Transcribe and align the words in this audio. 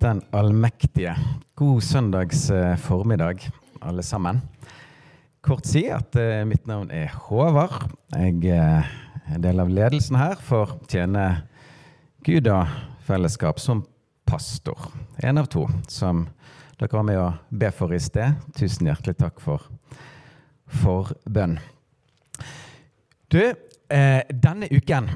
Den 0.00 0.20
allmektige. 0.32 1.14
God 1.54 1.80
søndags 1.80 2.50
eh, 2.50 2.76
formiddag, 2.76 3.48
alle 3.80 4.02
sammen. 4.02 4.42
Kort 5.40 5.64
si 5.64 5.86
at 5.88 6.16
eh, 6.20 6.42
mitt 6.44 6.66
navn 6.68 6.90
er 6.92 7.14
Håvard. 7.28 7.86
Jeg 8.12 8.42
eh, 8.44 8.84
er 9.24 9.38
en 9.38 9.44
del 9.46 9.62
av 9.62 9.72
ledelsen 9.72 10.18
her 10.20 10.36
for 10.36 10.74
å 10.74 10.78
tjene 10.92 11.24
Gud 12.28 12.50
og 12.52 12.76
fellesskap 13.08 13.62
som 13.62 13.86
pastor. 14.28 14.90
En 15.24 15.40
av 15.40 15.48
to 15.48 15.64
som 15.88 16.26
dere 16.76 16.92
var 16.92 17.08
med 17.08 17.22
å 17.22 17.32
be 17.48 17.72
for 17.72 17.96
i 17.96 18.02
sted. 18.02 18.36
Tusen 18.58 18.90
hjertelig 18.90 19.16
takk 19.22 19.40
for, 19.40 19.64
bønn. 21.24 21.56
Du, 23.32 23.40
denne 23.88 24.68
uken 24.68 25.08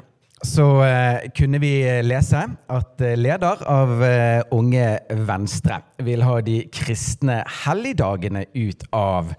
så 0.47 0.67
eh, 0.85 1.31
kunne 1.37 1.61
vi 1.61 1.73
lese 2.05 2.41
at 2.73 3.03
eh, 3.05 3.17
leder 3.19 3.61
av 3.69 3.91
eh, 4.05 4.41
Unge 4.57 4.87
Venstre 5.29 5.83
vil 6.01 6.25
ha 6.25 6.39
de 6.45 6.63
kristne 6.73 7.43
helligdagene 7.65 8.47
ut 8.57 8.87
av 8.97 9.35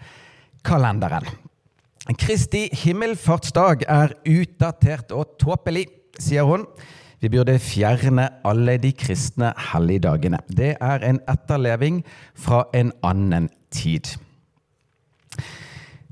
kalenderen. 0.65 1.25
Kristi 2.21 2.67
himmelfartsdag 2.83 3.85
er 3.89 4.13
utdatert 4.29 5.13
og 5.15 5.37
tåpelig, 5.41 5.87
sier 6.21 6.45
hun. 6.45 6.67
Vi 7.21 7.29
burde 7.29 7.57
fjerne 7.61 8.27
alle 8.45 8.77
de 8.81 8.91
kristne 8.97 9.51
helligdagene. 9.71 10.41
Det 10.49 10.75
er 10.81 11.05
en 11.05 11.21
etterleving 11.29 12.01
fra 12.37 12.63
en 12.77 12.93
annen 13.05 13.49
tid. 13.73 14.09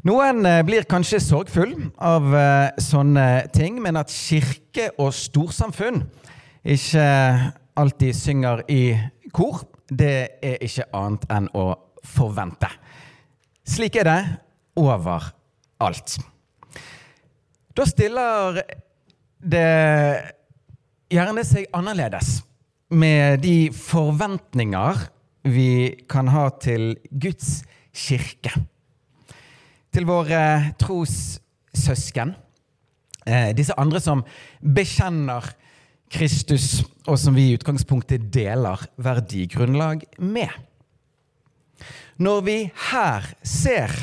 Noen 0.07 0.45
eh, 0.47 0.61
blir 0.63 0.85
kanskje 0.87 1.19
sorgfull 1.19 1.73
av 1.99 2.31
eh, 2.31 2.69
sånne 2.79 3.49
ting, 3.51 3.81
men 3.83 3.99
at 3.99 4.13
kirke 4.13 4.93
og 4.95 5.11
storsamfunn 5.15 6.05
ikke 6.63 7.03
alltid 7.79 8.15
synger 8.15 8.63
i 8.71 8.95
kor, 9.35 9.65
det 9.91 10.39
er 10.45 10.63
ikke 10.63 10.87
annet 10.95 11.27
enn 11.35 11.51
å 11.51 11.65
forvente. 12.07 12.69
Slik 13.67 13.99
er 13.99 14.07
det 14.07 14.21
overalt. 14.79 16.15
Da 17.75 17.87
stiller 17.87 18.63
det 19.39 19.67
gjerne 21.11 21.43
seg 21.47 21.67
annerledes 21.75 22.37
med 22.95 23.43
de 23.43 23.69
forventninger 23.75 25.07
vi 25.51 25.71
kan 26.07 26.31
ha 26.31 26.47
til 26.55 26.93
Guds 27.11 27.57
kirke 27.91 28.55
til 29.93 30.05
våre 30.09 30.73
trossøsken. 30.81 32.35
Eh, 33.25 33.51
disse 33.57 33.75
andre 33.77 34.01
som 34.01 34.23
bekjenner 34.61 35.45
Kristus, 36.09 36.81
og 37.05 37.19
som 37.21 37.35
vi 37.37 37.49
i 37.49 37.57
utgangspunktet 37.57 38.29
deler 38.33 38.81
verdigrunnlag 38.97 40.05
med. 40.17 40.49
Når 42.19 42.41
vi 42.43 42.57
her 42.89 43.29
ser 43.45 43.93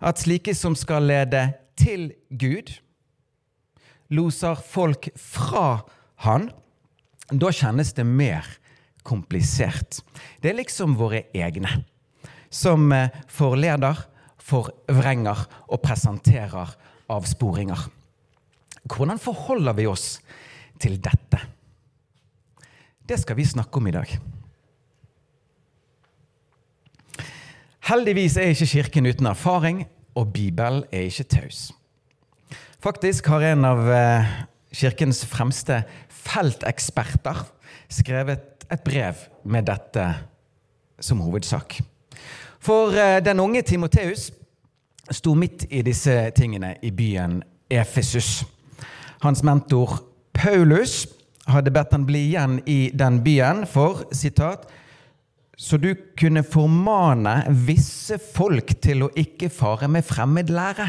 at 0.00 0.20
slike 0.22 0.54
som 0.56 0.74
skal 0.76 1.06
lede 1.08 1.42
til 1.78 2.08
Gud, 2.30 2.72
loser 4.08 4.56
folk 4.56 5.10
fra 5.18 5.82
Han, 6.24 6.48
da 7.28 7.50
kjennes 7.52 7.92
det 7.92 8.06
mer 8.06 8.46
komplisert. 9.04 10.00
Det 10.40 10.50
er 10.50 10.60
liksom 10.62 10.96
våre 10.96 11.26
egne 11.36 11.82
som 12.50 12.88
eh, 12.94 13.12
forleder 13.28 13.98
forvrenger 14.46 15.44
og 15.66 15.82
presenterer 15.82 16.74
avsporinger. 17.10 17.88
Hvordan 18.86 19.18
forholder 19.18 19.74
vi 19.74 19.86
oss 19.90 20.20
til 20.80 20.98
dette? 21.02 21.40
Det 23.06 23.18
skal 23.22 23.38
vi 23.38 23.46
snakke 23.46 23.78
om 23.78 23.86
i 23.86 23.94
dag. 23.94 24.16
Heldigvis 27.86 28.36
er 28.36 28.50
ikke 28.50 28.66
Kirken 28.66 29.06
uten 29.06 29.26
erfaring, 29.30 29.84
og 30.14 30.32
Bibelen 30.32 30.82
er 30.90 31.06
ikke 31.06 31.28
taus. 31.30 31.70
Faktisk 32.82 33.28
har 33.30 33.44
en 33.52 33.66
av 33.66 33.82
eh, 33.90 34.32
Kirkens 34.74 35.22
fremste 35.26 35.82
felteksperter 36.10 37.44
skrevet 37.92 38.66
et 38.70 38.82
brev 38.82 39.22
med 39.46 39.68
dette 39.70 40.06
som 40.98 41.22
hovedsak. 41.22 41.78
For 42.66 42.90
eh, 42.98 43.22
den 43.22 43.40
unge 43.40 43.62
Timoteus 43.62 44.32
sto 45.10 45.34
midt 45.38 45.68
i 45.70 45.84
disse 45.86 46.14
tingene 46.34 46.72
i 46.82 46.90
byen 46.90 47.38
Efesus. 47.70 48.40
Hans 49.22 49.44
mentor 49.46 50.00
Paulus 50.34 51.04
hadde 51.46 51.70
bedt 51.70 51.94
han 51.94 52.06
bli 52.08 52.24
igjen 52.32 52.58
i 52.66 52.90
den 52.90 53.20
byen 53.22 53.62
for 53.70 54.02
sitat, 54.10 54.66
så 55.56 55.78
du 55.78 55.92
kunne 56.18 56.42
formane 56.42 57.36
visse 57.68 58.18
folk 58.18 58.74
til 58.82 59.06
å 59.06 59.12
ikke 59.14 59.52
fare 59.54 59.86
med 59.86 60.04
fremmed 60.04 60.50
lære. 60.50 60.88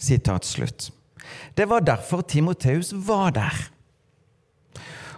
Sitat 0.00 0.48
slutt. 0.48 0.88
Det 1.56 1.68
var 1.68 1.84
derfor 1.84 2.24
Timoteus 2.24 2.94
var 3.04 3.36
der. 3.36 3.66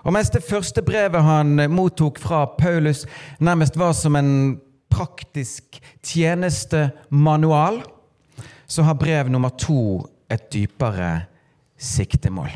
Og 0.06 0.14
mens 0.14 0.30
det 0.30 0.44
første 0.46 0.84
brevet 0.86 1.24
han 1.26 1.58
mottok 1.72 2.20
fra 2.22 2.44
Paulus, 2.58 3.04
nærmest 3.42 3.78
var 3.78 3.92
som 3.98 4.14
en 4.14 4.60
praktisk 4.90 5.80
tjenestemanual, 6.02 7.80
så 8.66 8.86
har 8.86 8.94
brev 8.94 9.30
nummer 9.30 9.50
to 9.58 10.06
et 10.30 10.46
dypere 10.52 11.26
siktemål. 11.76 12.54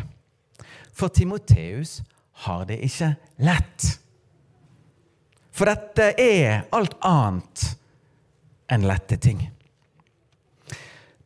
For 0.94 1.10
Timoteus 1.10 2.00
har 2.46 2.64
det 2.70 2.78
ikke 2.86 3.14
lett. 3.42 3.86
For 5.50 5.66
dette 5.66 6.12
er 6.22 6.68
alt 6.70 6.94
annet 7.02 7.66
enn 8.70 8.86
lette 8.86 9.18
ting. 9.18 9.42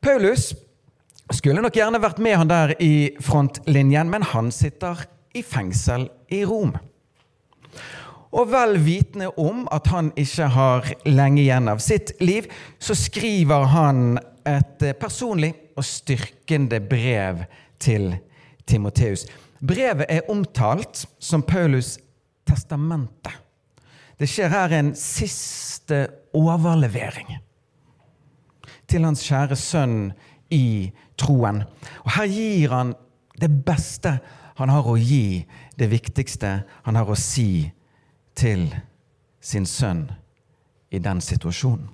Paulus 0.01 0.55
skulle 1.33 1.61
nok 1.61 1.77
gjerne 1.77 2.01
vært 2.01 2.21
med 2.25 2.39
han 2.41 2.49
der 2.51 2.75
i 2.81 2.95
frontlinjen, 3.21 4.09
men 4.09 4.25
han 4.33 4.51
sitter 4.53 5.05
i 5.35 5.43
fengsel 5.43 6.09
i 6.33 6.45
Rom. 6.47 6.75
Og 8.35 8.51
vel 8.51 8.79
vitende 8.83 9.31
om 9.39 9.65
at 9.73 9.87
han 9.93 10.11
ikke 10.19 10.49
har 10.57 10.91
lenge 11.07 11.43
igjen 11.45 11.71
av 11.71 11.83
sitt 11.83 12.15
liv, 12.23 12.49
så 12.83 12.97
skriver 12.99 13.69
han 13.71 14.19
et 14.47 14.83
personlig 15.01 15.53
og 15.79 15.87
styrkende 15.87 16.81
brev 16.83 17.45
til 17.83 18.11
Timoteus. 18.67 19.27
Brevet 19.65 20.11
er 20.11 20.31
omtalt 20.31 21.07
som 21.23 21.45
Paulus' 21.47 21.97
testamente. 22.45 23.33
Det 24.19 24.29
skjer 24.31 24.53
her 24.53 24.75
en 24.77 24.93
siste 24.99 26.05
overlevering 26.37 27.37
til 28.91 29.07
hans 29.07 29.25
kjære 29.27 29.57
sønn 29.59 29.99
i 30.55 30.93
troen. 31.19 31.63
Og 32.05 32.11
her 32.19 32.31
gir 32.31 32.75
han 32.75 32.93
det 33.41 33.51
beste 33.67 34.19
han 34.55 34.71
har 34.71 34.87
å 34.87 34.97
gi, 34.99 35.45
det 35.79 35.91
viktigste 35.91 36.63
han 36.87 36.99
har 36.99 37.11
å 37.11 37.19
si 37.19 37.71
til 38.39 38.69
sin 39.45 39.67
sønn 39.67 40.07
i 40.95 41.01
den 41.03 41.21
situasjonen. 41.23 41.91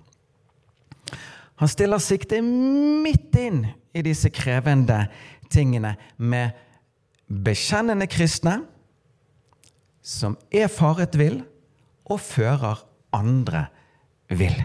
Han 1.60 1.68
stiller 1.68 2.00
siktet 2.00 2.44
midt 2.44 3.36
inn 3.36 3.64
i 3.92 4.02
disse 4.04 4.30
krevende 4.32 5.02
tingene 5.52 5.92
med 6.16 6.56
bekjennende 7.28 8.08
kristne 8.08 8.62
som 10.00 10.38
er 10.48 10.70
faret 10.72 11.18
vill 11.20 11.42
og 12.08 12.22
fører 12.24 12.80
andre 13.12 13.66
vill. 14.32 14.56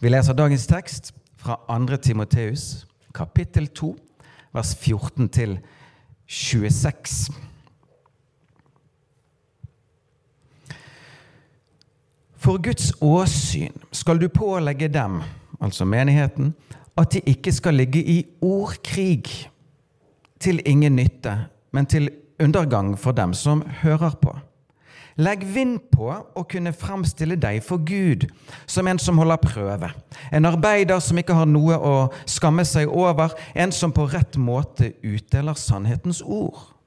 Vi 0.00 0.08
leser 0.08 0.36
dagens 0.38 0.66
tekst 0.70 1.12
fra 1.38 1.58
2. 1.68 1.98
Timoteus, 2.02 2.86
kapittel 3.14 3.68
2, 3.68 3.92
vers 4.54 4.72
14 4.78 5.28
til 5.34 5.58
26. 6.28 7.32
For 12.36 12.60
Guds 12.62 12.92
åsyn 13.00 13.74
skal 13.92 14.20
du 14.20 14.28
pålegge 14.28 14.88
dem, 14.88 15.22
altså 15.60 15.84
menigheten, 15.84 16.54
at 16.98 17.12
de 17.12 17.20
ikke 17.26 17.52
skal 17.52 17.74
ligge 17.74 18.02
i 18.04 18.18
ordkrig 18.40 19.24
til 20.40 20.60
ingen 20.66 20.96
nytte, 20.96 21.34
men 21.72 21.86
til 21.86 22.10
undergang 22.40 22.98
for 22.98 23.12
dem 23.12 23.34
som 23.34 23.62
hører 23.82 24.14
på. 24.22 24.36
Legg 25.18 25.42
vind 25.50 25.80
på 25.90 26.12
å 26.14 26.42
kunne 26.46 26.70
fremstille 26.70 27.34
deg 27.40 27.58
for 27.66 27.82
Gud 27.82 28.28
som 28.70 28.86
en 28.86 29.00
som 29.02 29.18
holder 29.18 29.40
prøve. 29.42 29.90
En 30.30 30.46
arbeider 30.46 31.02
som 31.02 31.18
ikke 31.18 31.34
har 31.34 31.48
noe 31.50 31.74
å 31.74 31.94
skamme 32.22 32.62
seg 32.68 32.86
over, 32.86 33.34
en 33.58 33.74
som 33.74 33.90
på 33.94 34.06
rett 34.12 34.38
måte 34.38 34.92
utdeler 35.02 35.58
sannhetens 35.58 36.22
ord. 36.22 36.77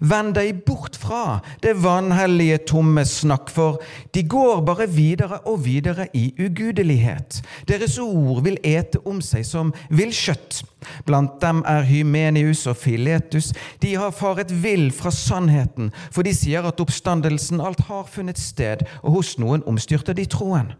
Vend 0.00 0.34
deg 0.36 0.62
bort 0.66 0.96
fra 1.00 1.40
det 1.64 1.76
vanhellige, 1.82 2.58
tomme 2.70 3.04
snakk, 3.06 3.50
for 3.52 3.80
de 4.14 4.22
går 4.26 4.62
bare 4.66 4.88
videre 4.90 5.40
og 5.44 5.64
videre 5.64 6.08
i 6.16 6.28
ugudelighet. 6.38 7.40
Deres 7.68 7.98
ord 8.02 8.42
vil 8.46 8.58
ete 8.64 9.02
om 9.06 9.20
seg 9.24 9.46
som 9.48 9.74
villkjøtt. 9.90 10.62
Blant 11.06 11.40
dem 11.42 11.62
er 11.66 11.86
Hymenius 11.88 12.66
og 12.70 12.78
Filetus. 12.80 13.52
De 13.82 13.94
har 13.96 14.14
faret 14.14 14.52
vill 14.62 14.90
fra 14.94 15.10
sannheten, 15.10 15.92
for 16.10 16.26
de 16.26 16.34
sier 16.36 16.66
at 16.66 16.80
oppstandelsen 16.82 17.60
alt 17.60 17.86
har 17.90 18.08
funnet 18.10 18.40
sted, 18.40 18.86
og 19.02 19.20
hos 19.20 19.36
noen 19.42 19.64
omstyrter 19.66 20.16
de 20.16 20.28
troen. 20.30 20.74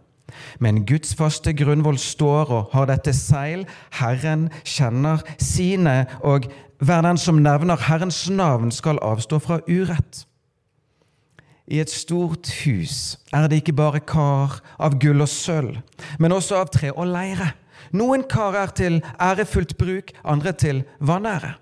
Men 0.59 0.85
Guds 0.87 1.15
faste 1.15 1.53
grunnvoll 1.57 1.99
står 2.01 2.53
og 2.53 2.73
har 2.75 2.89
dette 2.91 3.13
seil. 3.17 3.65
Herren 3.99 4.49
kjenner 4.67 5.23
sine, 5.43 6.05
og 6.21 6.49
hver 6.79 7.03
den 7.03 7.19
som 7.19 7.43
nevner 7.43 7.81
Herrens 7.89 8.27
navn, 8.31 8.71
skal 8.73 9.01
avstå 9.03 9.39
fra 9.43 9.61
urett. 9.69 10.27
I 11.67 11.81
et 11.83 11.91
stort 11.91 12.51
hus 12.63 13.17
er 13.35 13.49
det 13.51 13.63
ikke 13.63 13.75
bare 13.75 14.01
kar 14.01 14.61
av 14.79 14.99
gull 15.03 15.25
og 15.25 15.31
sølv, 15.31 15.81
men 16.23 16.35
også 16.35 16.61
av 16.61 16.71
tre 16.71 16.93
og 16.93 17.09
leire. 17.11 17.55
Noen 17.97 18.23
kar 18.29 18.55
er 18.59 18.75
til 18.77 19.01
ærefullt 19.23 19.77
bruk, 19.79 20.13
andre 20.25 20.53
til 20.53 20.85
vanære. 21.01 21.57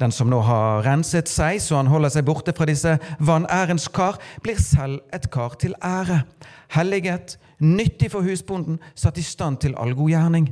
Den 0.00 0.12
som 0.12 0.28
nå 0.28 0.42
har 0.44 0.82
renset 0.84 1.30
seg 1.30 1.60
så 1.62 1.78
han 1.78 1.88
holder 1.88 2.12
seg 2.12 2.26
borte 2.26 2.52
fra 2.56 2.66
disse 2.68 2.96
vanærens 3.22 3.86
kar, 3.88 4.18
blir 4.42 4.58
selv 4.60 5.00
et 5.14 5.30
kar 5.32 5.56
til 5.60 5.76
ære. 5.84 6.24
Helliget, 6.74 7.38
nyttig 7.62 8.10
for 8.12 8.26
husbonden, 8.26 8.80
satt 8.94 9.18
i 9.18 9.24
stand 9.24 9.62
til 9.62 9.76
all 9.78 9.94
god 9.96 10.12
gjerning. 10.12 10.50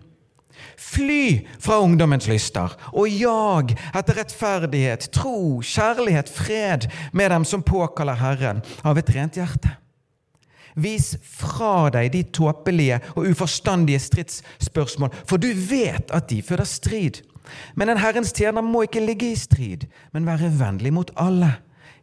Fly 0.77 1.47
fra 1.59 1.79
ungdommens 1.83 2.29
lyster 2.31 2.75
og 2.93 3.09
jag 3.09 3.75
etter 3.95 4.21
rettferdighet, 4.21 5.09
tro, 5.15 5.61
kjærlighet, 5.63 6.31
fred 6.31 6.89
med 7.13 7.31
dem 7.31 7.47
som 7.49 7.63
påkaller 7.63 8.21
Herren 8.21 8.63
av 8.83 8.99
et 8.99 9.11
rent 9.15 9.39
hjerte. 9.41 9.77
Vis 10.75 11.13
fra 11.23 11.91
deg 11.95 12.11
de 12.15 12.25
tåpelige 12.35 12.99
og 13.15 13.29
uforstandige 13.31 14.03
stridsspørsmål, 14.03 15.13
for 15.27 15.39
du 15.39 15.53
vet 15.55 16.11
at 16.11 16.27
de 16.33 16.41
føder 16.43 16.67
strid. 16.67 17.23
Men 17.79 17.93
en 17.93 18.01
Herrens 18.01 18.33
tjener 18.35 18.65
må 18.65 18.83
ikke 18.87 19.05
ligge 19.05 19.31
i 19.31 19.39
strid, 19.39 19.87
men 20.13 20.27
være 20.27 20.51
vennlig 20.59 20.93
mot 20.97 21.13
alle, 21.21 21.53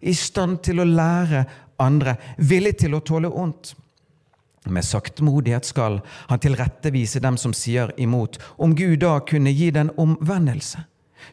i 0.02 0.14
stand 0.18 0.62
til 0.66 0.82
å 0.82 0.88
lære 0.88 1.44
andre, 1.82 2.16
villig 2.38 2.78
til 2.82 2.96
å 2.96 3.04
tåle 3.06 3.30
ondt. 3.30 3.76
Med 4.70 4.86
saktmodighet 4.86 5.66
skal 5.66 6.00
han 6.30 6.40
tilrettevise 6.40 7.20
dem 7.20 7.38
som 7.38 7.54
sier 7.54 7.92
imot, 7.98 8.38
om 8.62 8.76
Gud 8.78 9.00
da 9.02 9.18
kunne 9.26 9.54
gi 9.54 9.72
den 9.74 9.90
omvendelse, 9.98 10.84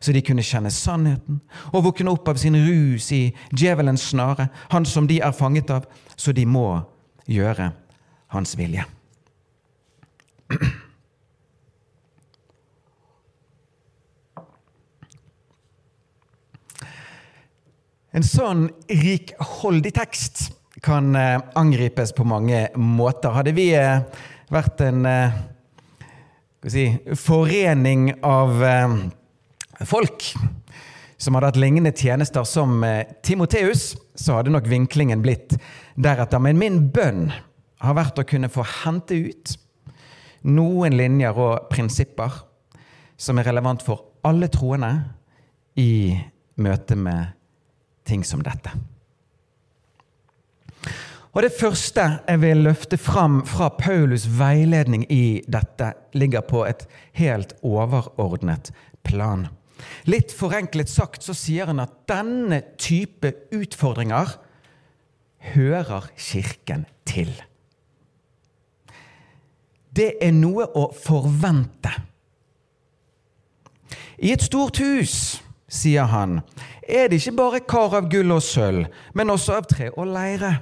så 0.00 0.12
de 0.12 0.22
kunne 0.24 0.44
kjenne 0.44 0.72
sannheten 0.72 1.42
og 1.72 1.84
våkne 1.84 2.12
opp 2.12 2.28
av 2.32 2.40
sin 2.40 2.56
rus 2.56 3.10
i 3.12 3.28
djevelens 3.52 4.08
snare, 4.14 4.48
han 4.72 4.88
som 4.88 5.08
de 5.08 5.20
er 5.20 5.36
fanget 5.36 5.70
av, 5.70 5.84
så 6.16 6.32
de 6.32 6.46
må 6.48 6.80
gjøre 7.28 7.72
hans 8.32 8.56
vilje. 8.56 8.84
En 18.16 18.24
sånn 18.24 18.70
rikholdig 18.88 19.92
tekst 19.98 20.48
kan 20.82 21.16
eh, 21.16 21.40
angripes 21.54 22.12
på 22.12 22.24
mange 22.24 22.68
måter. 22.76 23.34
Hadde 23.34 23.54
vi 23.56 23.70
eh, 23.76 24.04
vært 24.52 24.82
en 24.86 25.06
eh, 25.08 25.38
si, 26.68 26.88
forening 27.18 28.12
av 28.26 28.62
folk 29.86 30.32
som 31.18 31.34
hadde 31.34 31.50
hatt 31.50 31.58
lignende 31.58 31.92
tjenester 31.94 32.46
som 32.46 32.82
Timoteus, 33.26 33.92
så 34.14 34.38
hadde 34.38 34.52
nok 34.54 34.68
vinklingen 34.70 35.22
blitt 35.22 35.56
deretter. 35.98 36.42
Men 36.42 36.60
min 36.60 36.80
bønn 36.94 37.28
har 37.82 37.96
vært 37.98 38.20
å 38.22 38.26
kunne 38.26 38.50
få 38.50 38.66
hente 38.84 39.18
ut 39.28 39.54
noen 40.46 40.94
linjer 40.98 41.38
og 41.38 41.70
prinsipper 41.72 42.42
som 43.18 43.38
er 43.38 43.50
relevant 43.50 43.82
for 43.82 44.14
alle 44.26 44.50
troende 44.50 44.92
i 45.78 46.14
møte 46.62 46.98
med 46.98 47.34
ting 48.06 48.22
som 48.26 48.42
dette. 48.42 48.70
Og 51.32 51.42
Det 51.42 51.52
første 51.52 52.04
jeg 52.28 52.40
vil 52.40 52.64
løfte 52.64 52.96
fram 52.96 53.42
fra 53.46 53.68
Paulus' 53.82 54.28
veiledning 54.38 55.04
i 55.12 55.42
dette, 55.46 55.92
ligger 56.12 56.40
på 56.40 56.64
et 56.64 56.86
helt 57.12 57.52
overordnet 57.62 58.72
plan. 59.04 59.48
Litt 60.04 60.32
forenklet 60.34 60.88
sagt 60.90 61.22
så 61.22 61.34
sier 61.36 61.68
han 61.70 61.80
at 61.80 61.92
denne 62.10 62.62
type 62.80 63.32
utfordringer 63.54 64.38
hører 65.54 66.08
Kirken 66.16 66.86
til. 67.06 67.30
Det 69.94 70.14
er 70.22 70.32
noe 70.34 70.66
å 70.74 70.88
forvente. 70.94 71.92
I 74.18 74.32
et 74.34 74.42
stort 74.42 74.80
hus, 74.82 75.38
sier 75.68 76.08
han, 76.10 76.40
er 76.82 77.08
det 77.08 77.20
ikke 77.20 77.36
bare 77.38 77.60
kar 77.68 77.94
av 78.00 78.08
gull 78.10 78.32
og 78.34 78.42
sølv, 78.42 78.88
men 79.14 79.30
også 79.30 79.58
av 79.60 79.68
tre 79.70 79.90
og 79.94 80.08
leire. 80.10 80.56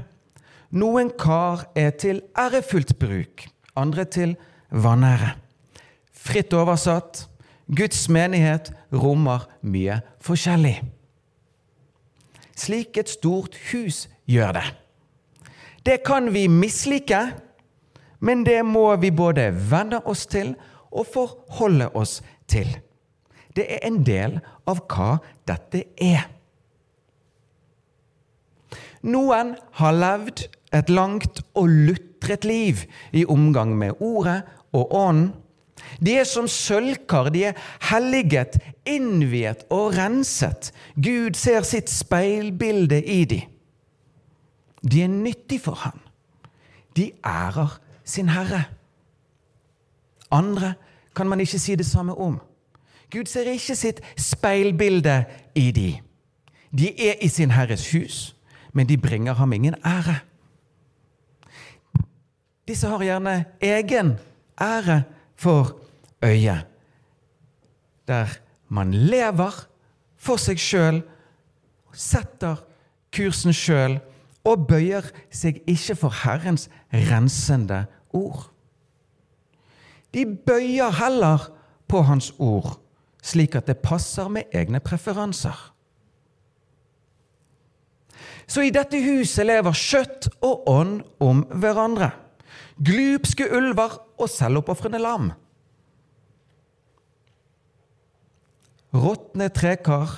Noen 0.70 1.12
kar 1.18 1.68
er 1.78 1.92
til 1.94 2.22
ærefullt 2.38 2.96
bruk, 2.98 3.46
andre 3.76 4.04
til 4.04 4.36
vanære. 4.70 5.36
Fritt 6.12 6.54
oversatt 6.56 7.28
Guds 7.66 8.08
menighet 8.08 8.72
rommer 8.92 9.46
mye 9.62 10.00
forskjellig. 10.22 10.80
Slik 12.56 12.96
et 12.98 13.10
stort 13.12 13.56
hus 13.70 14.06
gjør 14.26 14.56
det. 14.58 14.66
Det 15.86 16.00
kan 16.06 16.32
vi 16.34 16.46
mislike, 16.50 17.20
men 18.20 18.42
det 18.46 18.64
må 18.66 18.88
vi 18.96 19.10
både 19.10 19.52
venne 19.70 20.00
oss 20.06 20.26
til 20.26 20.54
og 20.90 21.06
forholde 21.12 21.90
oss 21.94 22.22
til. 22.48 22.70
Det 23.56 23.66
er 23.70 23.86
en 23.86 24.00
del 24.06 24.40
av 24.66 24.82
hva 24.90 25.18
dette 25.46 25.84
er. 26.02 26.26
Noen 29.06 29.54
har 29.78 29.94
levd 29.94 30.46
et 30.78 30.90
langt 30.92 31.42
og 31.54 31.68
lutret 31.68 32.44
liv 32.44 32.84
i 33.12 33.24
omgang 33.24 33.76
med 33.78 34.00
Ordet 34.00 34.42
og 34.72 34.94
Ånden. 34.94 35.32
De 36.00 36.16
er 36.18 36.24
som 36.24 36.48
sølvkar, 36.48 37.28
de 37.30 37.44
er 37.50 37.58
helliget, 37.90 38.56
innviet 38.88 39.66
og 39.70 39.94
renset. 39.96 40.72
Gud 40.96 41.36
ser 41.36 41.66
sitt 41.68 41.90
speilbilde 41.92 43.02
i 43.04 43.24
de. 43.28 43.40
De 44.82 45.02
er 45.02 45.12
nyttige 45.12 45.60
for 45.60 45.78
ham. 45.84 46.00
De 46.96 47.10
ærer 47.26 47.78
sin 48.04 48.28
Herre. 48.28 48.64
Andre 50.30 50.74
kan 51.16 51.28
man 51.28 51.40
ikke 51.40 51.58
si 51.58 51.74
det 51.74 51.86
samme 51.86 52.16
om. 52.18 52.40
Gud 53.12 53.28
ser 53.30 53.50
ikke 53.52 53.76
sitt 53.76 54.00
speilbilde 54.16 55.24
i 55.54 55.70
de. 55.70 55.90
De 56.78 56.90
er 57.08 57.22
i 57.22 57.28
sin 57.28 57.50
Herres 57.50 57.92
hus 57.92 58.36
men 58.76 58.88
de 58.88 58.98
bringer 58.98 59.34
ham 59.34 59.52
ingen 59.52 59.74
ære. 59.84 60.18
Disse 62.66 62.88
har 62.90 63.02
gjerne 63.02 63.44
egen 63.62 64.16
ære 64.60 65.02
for 65.36 65.76
øyet, 66.24 66.66
der 68.08 68.26
man 68.68 68.94
lever 68.94 69.66
for 70.16 70.40
seg 70.40 70.58
sjøl, 70.58 71.02
setter 71.94 72.64
kursen 73.14 73.54
sjøl 73.54 74.00
og 74.46 74.66
bøyer 74.68 75.06
seg 75.30 75.62
ikke 75.66 75.96
for 75.98 76.14
Herrens 76.24 76.66
rensende 76.92 77.84
ord. 78.14 78.50
De 80.14 80.26
bøyer 80.26 80.90
heller 80.98 81.48
på 81.88 82.02
Hans 82.02 82.32
ord, 82.38 82.76
slik 83.22 83.54
at 83.54 83.66
det 83.66 83.78
passer 83.78 84.28
med 84.28 84.50
egne 84.54 84.80
preferanser. 84.80 85.56
Så 88.46 88.62
i 88.62 88.70
dette 88.70 88.98
huset 89.02 89.46
lever 89.46 89.74
kjøtt 89.74 90.28
og 90.46 90.68
ånd 90.70 91.00
om 91.22 91.42
hverandre. 91.50 92.10
Glupske 92.76 93.46
ulver 93.56 93.96
og 94.20 94.28
selvoppofrende 94.28 95.00
lam. 95.00 95.30
Råtne 98.96 99.48
trekar, 99.52 100.12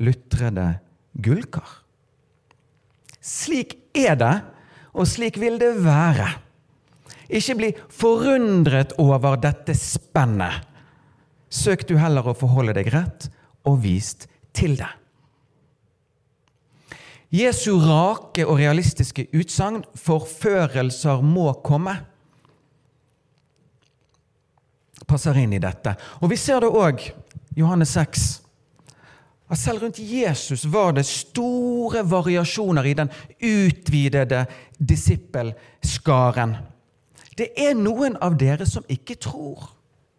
lutrede 0.00 0.66
gullkar. 1.24 1.68
Slik 3.20 3.76
er 3.96 4.16
det, 4.20 4.34
og 4.96 5.08
slik 5.08 5.38
vil 5.40 5.58
det 5.60 5.72
være. 5.84 6.28
Ikke 7.28 7.56
bli 7.58 7.70
forundret 7.90 8.94
over 9.02 9.36
dette 9.40 9.74
spennet. 9.76 10.62
Søk 11.50 11.86
du 11.88 11.96
heller 12.00 12.26
å 12.26 12.36
forholde 12.36 12.76
deg 12.76 12.92
rett 12.94 13.28
og 13.66 13.80
vist 13.84 14.28
til 14.56 14.76
det. 14.78 14.90
Jesu 17.30 17.78
rake 17.82 18.46
og 18.46 18.58
realistiske 18.58 19.26
utsagn 19.34 19.84
'forførelser 19.94 21.22
må 21.22 21.52
komme' 21.64 21.96
passer 25.06 25.38
inn 25.38 25.52
i 25.52 25.62
dette. 25.62 25.94
Og 26.20 26.30
Vi 26.30 26.36
ser 26.36 26.60
det 26.60 26.70
òg 26.70 27.12
Johannes 27.56 27.94
6. 27.94 28.42
At 29.48 29.58
selv 29.58 29.82
rundt 29.82 29.98
Jesus 29.98 30.64
var 30.66 30.92
det 30.92 31.06
store 31.06 32.02
variasjoner 32.02 32.84
i 32.84 32.94
den 32.98 33.10
utvidede 33.38 34.46
disippelskaren. 34.78 36.56
Det 37.36 37.52
er 37.54 37.76
noen 37.78 38.16
av 38.20 38.34
dere 38.40 38.66
som 38.66 38.84
ikke 38.88 39.14
tror, 39.22 39.68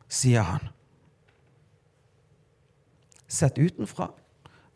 sier 0.07 0.45
han. 0.47 0.69
Sett 3.27 3.59
utenfra 3.59 4.07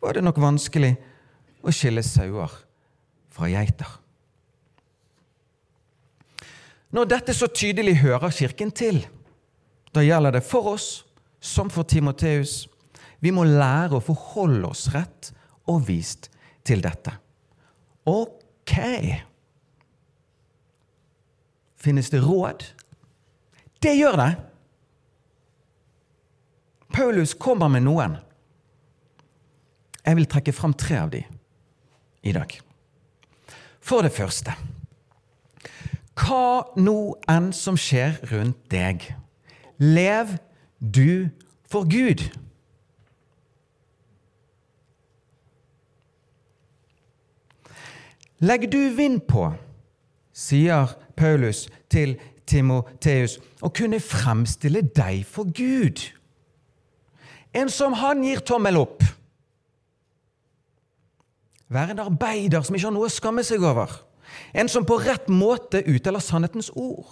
var 0.02 0.14
det 0.18 0.26
nok 0.26 0.42
vanskelig 0.42 0.98
å 0.98 1.11
skille 1.70 2.02
sauer 2.02 2.50
fra 3.32 3.50
geiter. 3.52 4.02
Når 6.92 7.08
dette 7.08 7.34
så 7.38 7.48
tydelig 7.48 8.02
hører 8.02 8.34
Kirken 8.36 8.74
til, 8.76 9.06
da 9.96 10.04
gjelder 10.04 10.36
det 10.36 10.44
for 10.44 10.74
oss 10.74 10.90
som 11.40 11.70
for 11.72 11.88
Timoteus. 11.88 12.66
Vi 13.24 13.32
må 13.32 13.46
lære 13.48 13.98
å 13.98 14.04
forholde 14.04 14.72
oss 14.74 14.88
rett 14.94 15.32
og 15.72 15.86
vist 15.88 16.30
til 16.68 16.84
dette. 16.84 17.14
Ok. 18.10 18.76
Finnes 21.82 22.12
det 22.14 22.22
råd? 22.26 22.66
Det 23.82 23.94
gjør 23.98 24.18
det. 24.20 24.32
Paulus 26.92 27.34
kommer 27.40 27.72
med 27.72 27.86
noen. 27.88 28.18
Jeg 30.02 30.18
vil 30.18 30.28
trekke 30.28 30.54
fram 30.54 30.74
tre 30.76 30.98
av 31.00 31.14
de 31.14 31.22
i 32.24 32.34
dag. 32.36 32.60
For 33.82 34.06
det 34.06 34.14
første 34.14 34.54
Hva 36.22 36.68
nå 36.78 36.98
enn 37.32 37.50
som 37.56 37.78
skjer 37.80 38.20
rundt 38.30 38.60
deg, 38.70 39.08
lev 39.82 40.36
du 40.78 41.32
for 41.72 41.88
Gud. 41.90 42.28
Legg 48.42 48.68
du 48.74 48.80
vind 48.98 49.24
på, 49.30 49.48
sier 50.34 50.94
Paulus 51.18 51.68
til 51.94 52.16
Timoteus, 52.50 53.38
å 53.62 53.70
kunne 53.70 54.02
fremstille 54.02 54.82
deg 54.82 55.24
for 55.30 55.50
Gud. 55.54 56.02
En 57.54 57.70
som 57.70 57.94
han 58.00 58.24
gir 58.26 58.42
tommel 58.46 58.80
opp. 58.82 59.04
Vær 61.72 61.94
en 61.94 62.04
arbeider 62.04 62.64
som 62.68 62.76
ikke 62.76 62.90
har 62.90 62.96
noe 62.96 63.08
å 63.08 63.14
skamme 63.14 63.44
seg 63.48 63.64
over. 63.64 63.94
En 64.54 64.70
som 64.72 64.86
på 64.88 64.98
rett 65.00 65.30
måte 65.32 65.84
utdeler 65.88 66.24
sannhetens 66.24 66.72
ord. 66.76 67.08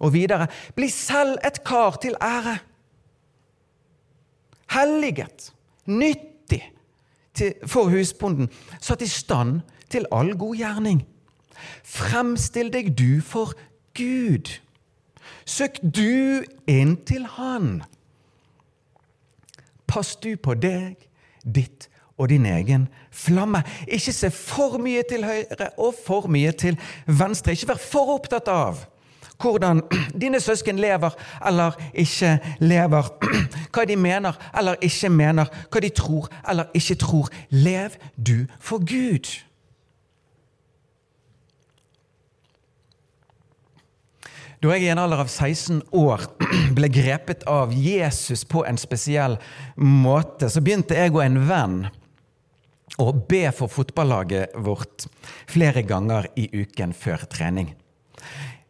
Og 0.00 0.14
videre 0.14 0.48
bli 0.76 0.88
selv 0.92 1.36
et 1.44 1.60
kar 1.66 1.98
til 2.02 2.16
ære. 2.16 2.56
Helliget, 4.72 5.50
nyttig 5.84 6.62
til, 7.36 7.52
for 7.68 7.92
husbonden, 7.92 8.48
satt 8.80 9.04
i 9.04 9.10
stand 9.10 9.60
til 9.92 10.08
all 10.12 10.32
god 10.40 10.56
gjerning. 10.56 11.04
Fremstill 11.84 12.72
deg 12.72 12.94
du 12.96 13.20
for 13.20 13.52
Gud. 13.94 14.48
Søk 15.44 15.76
du 15.84 16.42
inn 16.70 16.96
til 17.04 17.28
Han. 17.36 17.82
Pass 19.86 20.16
du 20.16 20.32
på 20.40 20.56
deg, 20.56 20.96
ditt 21.44 21.91
og 22.18 22.28
din 22.28 22.46
egen 22.46 22.88
flamme. 23.10 23.62
Ikke 23.88 24.12
se 24.12 24.30
for 24.30 24.78
mye 24.82 25.02
til 25.08 25.24
høyre 25.24 25.72
og 25.78 25.94
for 26.06 26.28
mye 26.30 26.52
til 26.52 26.78
venstre. 27.06 27.52
Ikke 27.52 27.72
vær 27.72 27.86
for 27.90 28.16
opptatt 28.16 28.50
av 28.52 28.86
hvordan 29.42 29.82
dine 30.22 30.40
søsken 30.40 30.78
lever 30.78 31.14
eller 31.46 31.78
ikke 31.94 32.38
lever, 32.60 33.08
hva 33.72 33.86
de 33.88 33.96
mener 33.96 34.36
eller 34.58 34.78
ikke 34.80 35.10
mener, 35.10 35.48
hva 35.70 35.80
de 35.82 35.88
tror 35.88 36.28
eller 36.48 36.70
ikke 36.74 37.00
tror. 37.02 37.32
Lev 37.50 37.96
du 38.16 38.44
for 38.60 38.78
Gud. 38.78 39.32
Da 44.62 44.70
jeg 44.76 44.84
i 44.84 44.92
en 44.92 45.00
alder 45.02 45.24
av 45.24 45.30
16 45.30 45.80
år 45.90 46.22
ble 46.76 46.86
grepet 46.92 47.42
av 47.50 47.72
Jesus 47.74 48.44
på 48.46 48.62
en 48.68 48.78
spesiell 48.78 49.34
måte, 49.74 50.46
så 50.46 50.62
begynte 50.62 50.94
jeg 50.94 51.10
og 51.16 51.24
en 51.24 51.40
venn 51.48 51.80
å 53.00 53.12
be 53.12 53.44
for 53.56 53.72
fotballaget 53.72 54.56
vårt 54.64 55.06
flere 55.50 55.84
ganger 55.86 56.28
i 56.36 56.48
uken 56.52 56.92
før 56.96 57.24
trening. 57.30 57.72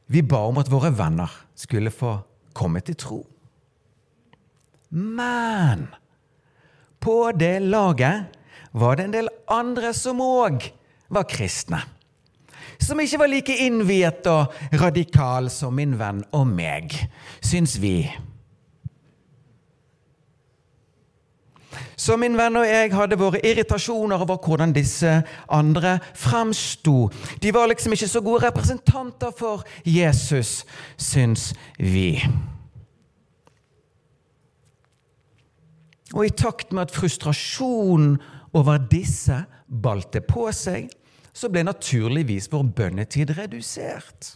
Vi 0.07 0.23
ba 0.23 0.45
om 0.49 0.61
at 0.62 0.71
våre 0.71 0.93
venner 0.95 1.31
skulle 1.59 1.91
få 1.95 2.19
komme 2.55 2.83
til 2.85 2.99
tro. 3.00 3.23
Men 4.93 5.88
på 7.02 7.17
det 7.35 7.59
laget 7.64 8.38
var 8.76 8.97
det 8.97 9.09
en 9.09 9.17
del 9.17 9.33
andre 9.50 9.91
som 9.97 10.21
òg 10.23 10.69
var 11.12 11.29
kristne 11.29 11.83
som 12.83 13.00
ikke 13.00 13.21
var 13.21 13.31
like 13.31 13.57
innviet 13.64 14.26
og 14.31 14.79
radikal 14.81 15.49
som 15.52 15.76
min 15.79 15.95
venn 16.00 16.23
og 16.35 16.49
meg, 16.50 16.95
syns 17.45 17.76
vi. 17.83 18.09
Så 21.97 22.17
min 22.21 22.37
venn 22.38 22.57
og 22.61 22.67
jeg 22.67 22.93
hadde 22.95 23.19
våre 23.21 23.41
irritasjoner 23.47 24.25
over 24.25 24.41
hvordan 24.43 24.75
disse 24.76 25.21
andre 25.52 25.99
framsto. 26.14 27.11
De 27.43 27.52
var 27.55 27.71
liksom 27.71 27.93
ikke 27.97 28.11
så 28.11 28.23
gode 28.25 28.47
representanter 28.47 29.35
for 29.38 29.67
Jesus, 29.85 30.64
syns 30.97 31.52
vi. 31.79 32.19
Og 36.12 36.26
i 36.26 36.35
takt 36.37 36.73
med 36.73 36.88
at 36.88 36.95
frustrasjonen 36.95 38.19
over 38.52 38.76
disse 38.91 39.45
balte 39.83 40.21
på 40.21 40.50
seg, 40.52 40.91
så 41.33 41.49
ble 41.49 41.64
naturligvis 41.64 42.50
vår 42.52 42.67
bønnetid 42.76 43.33
redusert. 43.38 44.35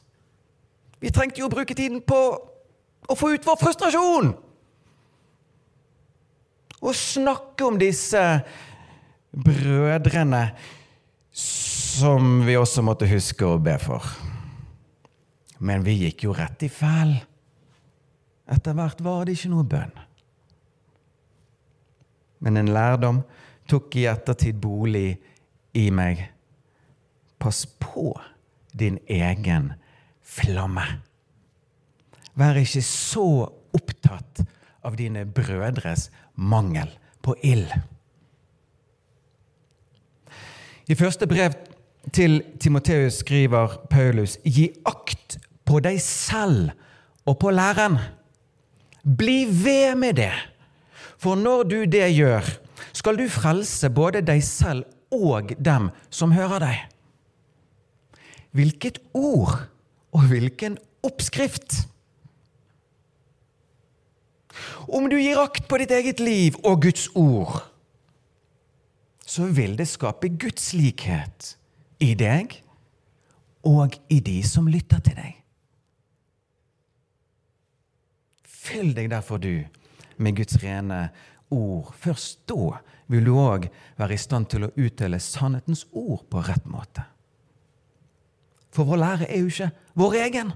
Vi 1.00 1.12
trengte 1.12 1.42
jo 1.42 1.50
å 1.50 1.52
bruke 1.52 1.76
tiden 1.76 2.00
på 2.00 2.20
å 3.06 3.16
få 3.18 3.34
ut 3.36 3.46
vår 3.46 3.60
frustrasjon! 3.60 4.32
Og 6.84 6.94
snakke 6.96 7.66
om 7.66 7.78
disse 7.80 8.22
brødrene 9.36 10.42
som 11.36 12.42
vi 12.46 12.56
også 12.56 12.84
måtte 12.84 13.08
huske 13.08 13.46
å 13.46 13.60
be 13.62 13.76
for. 13.80 14.04
Men 15.58 15.84
vi 15.86 15.96
gikk 16.04 16.26
jo 16.26 16.34
rett 16.36 16.66
i 16.66 16.70
fæl. 16.72 17.14
Etter 18.52 18.76
hvert 18.76 19.00
var 19.04 19.24
det 19.24 19.36
ikke 19.36 19.52
noe 19.52 19.66
bønn. 19.66 19.94
Men 22.44 22.60
en 22.60 22.72
lærdom 22.72 23.22
tok 23.66 23.96
i 23.98 24.06
ettertid 24.10 24.58
bolig 24.62 25.16
i 25.76 25.88
meg 25.90 26.28
Pass 27.36 27.66
på 27.66 28.14
din 28.72 28.96
egen 29.12 29.74
flamme. 30.24 30.84
Vær 32.32 32.56
ikke 32.56 32.80
så 32.84 33.26
opptatt 33.76 34.40
av 34.80 34.96
dine 34.96 35.26
brødres 35.28 36.06
mangel 36.36 36.90
på 37.22 37.34
ild. 37.42 37.72
I 40.86 40.94
første 40.94 41.26
brev 41.26 41.54
til 42.14 42.42
Timoteus 42.60 43.22
skriver 43.24 43.80
Paulus.: 43.90 44.38
Gi 44.44 44.70
akt 44.86 45.38
på 45.66 45.80
deg 45.82 45.98
selv 46.00 46.70
og 47.26 47.38
på 47.42 47.50
læreren. 47.50 47.98
Bli 49.02 49.44
ved 49.50 49.96
med 49.98 50.14
det, 50.20 50.32
for 51.18 51.34
når 51.34 51.62
du 51.62 51.78
det 51.90 52.06
gjør, 52.14 52.46
skal 52.92 53.18
du 53.18 53.28
frelse 53.30 53.90
både 53.90 54.22
deg 54.22 54.42
selv 54.44 54.84
og 55.14 55.52
dem 55.58 55.90
som 56.10 56.32
hører 56.34 56.62
deg. 56.62 56.78
Hvilket 58.56 58.98
ord 59.14 59.66
og 60.12 60.26
hvilken 60.30 60.78
oppskrift! 61.06 61.86
Om 64.86 65.08
du 65.10 65.16
gir 65.20 65.40
akt 65.40 65.68
på 65.68 65.78
ditt 65.82 65.92
eget 65.94 66.20
liv 66.22 66.58
og 66.64 66.82
Guds 66.86 67.08
ord, 67.14 67.58
så 69.26 69.48
vil 69.50 69.74
det 69.78 69.88
skape 69.90 70.30
Guds 70.38 70.70
likhet 70.76 71.56
i 72.02 72.12
deg 72.18 72.54
og 73.66 73.96
i 74.12 74.20
de 74.22 74.38
som 74.46 74.68
lytter 74.70 75.02
til 75.02 75.18
deg. 75.18 75.32
Fyll 78.46 78.94
deg 78.94 79.10
derfor, 79.10 79.38
du, 79.42 79.66
med 80.16 80.38
Guds 80.38 80.58
rene 80.62 81.08
ord. 81.50 81.92
Først 81.98 82.46
da 82.50 82.78
vil 83.10 83.26
du 83.26 83.34
òg 83.38 83.68
være 83.98 84.14
i 84.14 84.20
stand 84.20 84.48
til 84.50 84.66
å 84.66 84.72
utdele 84.74 85.20
sannhetens 85.22 85.84
ord 85.92 86.24
på 86.30 86.42
rett 86.46 86.66
måte. 86.70 87.04
For 88.74 88.86
vår 88.88 89.02
lære 89.02 89.28
er 89.30 89.40
jo 89.40 89.50
ikke 89.50 89.70
vår 89.96 90.16
egen, 90.26 90.52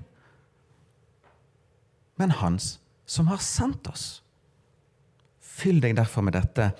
men 2.20 2.34
Hans 2.36 2.74
som 3.10 3.30
har 3.30 3.42
sendt 3.42 3.88
oss. 3.90 4.20
Fyll 5.42 5.80
deg 5.82 5.96
derfor 5.98 6.22
med 6.24 6.36
dette 6.38 6.70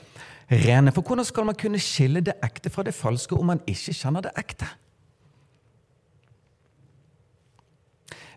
rene. 0.51 0.93
For 0.95 1.03
hvordan 1.03 1.27
skal 1.27 1.49
man 1.49 1.59
kunne 1.59 1.81
skille 1.83 2.23
det 2.25 2.39
ekte 2.45 2.71
fra 2.73 2.85
det 2.87 2.95
falske 2.97 3.35
om 3.35 3.51
man 3.51 3.63
ikke 3.71 3.95
kjenner 3.97 4.25
det 4.29 4.35
ekte? 4.39 4.69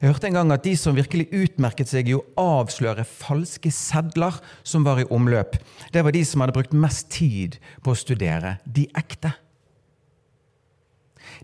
Jeg 0.03 0.11
hørte 0.11 0.27
en 0.27 0.35
gang 0.35 0.49
at 0.51 0.65
de 0.65 0.73
som 0.75 0.97
virkelig 0.97 1.29
utmerket 1.31 1.87
seg 1.87 2.09
i 2.11 2.15
å 2.17 2.25
avsløre 2.39 3.05
falske 3.07 3.71
sedler 3.71 4.35
som 4.67 4.83
var 4.83 4.99
i 4.99 5.07
omløp, 5.07 5.55
det 5.95 6.03
var 6.03 6.11
de 6.11 6.25
som 6.27 6.43
hadde 6.43 6.57
brukt 6.57 6.75
mest 6.75 7.07
tid 7.13 7.55
på 7.85 7.93
å 7.93 7.99
studere 8.01 8.57
de 8.65 8.83
ekte. 8.99 9.31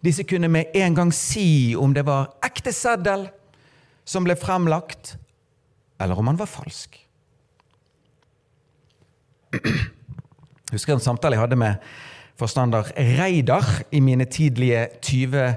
Disse 0.03 0.25
kunne 0.27 0.51
med 0.51 0.75
en 0.75 0.97
gang 0.97 1.13
si 1.15 1.71
om 1.79 1.95
det 1.95 2.03
var 2.09 2.33
ekte 2.43 2.73
seddel 2.75 3.29
som 4.03 4.27
ble 4.27 4.35
fremlagt, 4.35 5.15
eller 5.99 6.19
om 6.19 6.31
han 6.31 6.39
var 6.39 6.49
falsk. 6.49 6.97
Jeg 9.51 10.75
husker 10.75 10.93
en 10.93 11.03
samtale 11.03 11.35
jeg 11.35 11.43
hadde 11.43 11.59
med 11.59 11.89
forstander 12.39 12.91
Reidar 13.17 13.65
i 13.91 13.99
mine 14.03 14.25
tidlige 14.29 14.87
20 15.01 15.55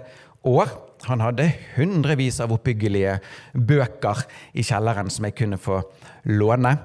år. 0.49 0.73
Han 1.07 1.23
hadde 1.23 1.51
hundrevis 1.77 2.41
av 2.43 2.55
oppbyggelige 2.55 3.19
bøker 3.55 4.25
i 4.55 4.65
kjelleren 4.67 5.11
som 5.13 5.27
jeg 5.29 5.37
kunne 5.39 5.61
få 5.61 5.81
låne. 6.31 6.77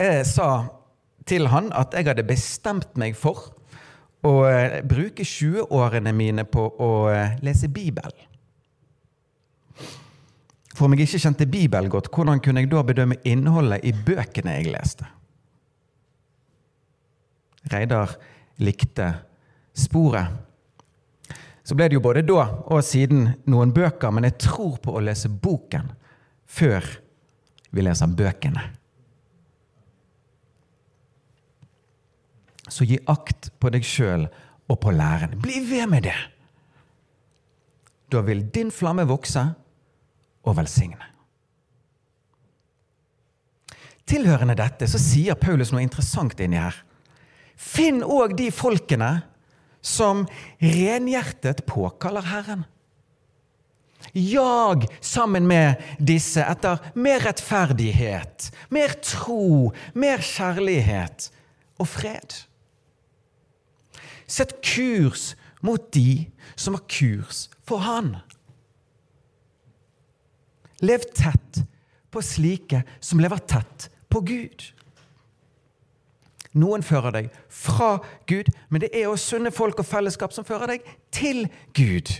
Jeg 0.00 0.24
sa 0.28 0.48
til 1.28 1.48
han 1.52 1.70
at 1.76 1.94
jeg 1.96 2.08
hadde 2.08 2.26
bestemt 2.26 2.96
meg 2.98 3.16
for 3.18 3.50
å 4.26 4.32
eh, 4.48 4.80
bruke 4.86 5.24
20-årene 5.26 6.12
mine 6.16 6.46
på 6.48 6.64
å 6.82 6.90
eh, 7.12 7.36
lese 7.44 7.68
Bibelen. 7.72 8.26
For 10.76 10.84
om 10.84 10.92
jeg 10.92 11.06
ikke 11.06 11.22
kjente 11.24 11.46
Bibelen 11.48 11.88
godt, 11.90 12.10
hvordan 12.12 12.40
kunne 12.44 12.60
jeg 12.60 12.68
da 12.68 12.82
bedømme 12.84 13.16
innholdet 13.24 13.84
i 13.88 13.94
bøkene 13.96 14.58
jeg 14.58 14.74
leste? 14.74 15.08
Reidar 17.72 18.12
likte 18.60 19.08
sporet. 19.76 20.36
Så 21.66 21.74
ble 21.74 21.88
det 21.88 21.96
jo 21.96 22.04
både 22.04 22.22
da 22.28 22.44
og 22.68 22.84
siden 22.84 23.30
noen 23.48 23.72
bøker, 23.74 24.12
men 24.12 24.28
jeg 24.28 24.36
tror 24.44 24.76
på 24.84 24.92
å 24.94 25.02
lese 25.02 25.32
boken 25.32 25.88
før 26.46 26.84
vi 27.72 27.82
leser 27.82 28.12
bøkene. 28.12 28.68
Så 32.68 32.84
gi 32.84 33.00
akt 33.08 33.50
på 33.58 33.72
deg 33.72 33.84
sjøl 33.86 34.28
og 34.68 34.78
på 34.82 34.92
læren. 34.92 35.38
Bli 35.40 35.62
ved 35.64 35.88
med 35.88 36.04
det! 36.04 36.18
Da 38.12 38.20
vil 38.22 38.44
din 38.54 38.68
flamme 38.70 39.06
vokse 39.08 39.48
og 40.46 40.56
velsigne. 40.60 41.12
Tilhørende 44.06 44.54
dette 44.58 44.86
så 44.86 45.00
sier 45.02 45.38
Paulus 45.38 45.72
noe 45.74 45.82
interessant 45.82 46.38
inni 46.40 46.60
her. 46.60 46.76
Finn 47.58 48.04
òg 48.04 48.36
de 48.38 48.52
folkene 48.54 49.10
som 49.82 50.24
renhjertet 50.62 51.64
påkaller 51.66 52.26
Herren. 52.30 52.64
Jag 54.12 54.86
sammen 55.00 55.48
med 55.50 55.82
disse 55.98 56.44
etter 56.44 56.78
mer 56.94 57.24
rettferdighet, 57.26 58.50
mer 58.70 58.94
tro, 59.02 59.72
mer 59.94 60.22
kjærlighet 60.22 61.30
og 61.82 61.90
fred. 61.90 62.38
Sett 64.26 64.58
kurs 64.62 65.34
mot 65.64 65.90
de 65.94 66.26
som 66.54 66.78
har 66.78 66.86
kurs 66.90 67.46
for 67.66 67.82
Han. 67.82 68.16
Lev 70.84 71.04
tett 71.16 71.62
på 72.12 72.22
slike 72.22 72.82
som 73.00 73.20
lever 73.20 73.40
tett 73.48 73.88
på 74.12 74.20
Gud. 74.26 74.64
Noen 76.56 76.84
fører 76.84 77.12
deg 77.12 77.28
fra 77.52 77.98
Gud, 78.28 78.48
men 78.72 78.80
det 78.80 78.92
er 78.96 79.10
også 79.10 79.36
sunne 79.36 79.52
folk 79.52 79.80
og 79.82 79.88
fellesskap 79.88 80.32
som 80.32 80.46
fører 80.48 80.76
deg 80.76 80.86
til 81.12 81.44
Gud. 81.76 82.12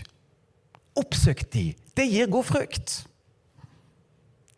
Oppsøk 0.97 1.47
de. 1.53 1.71
Det 1.97 2.05
gir 2.05 2.29
god 2.29 2.45
frukt. 2.45 2.99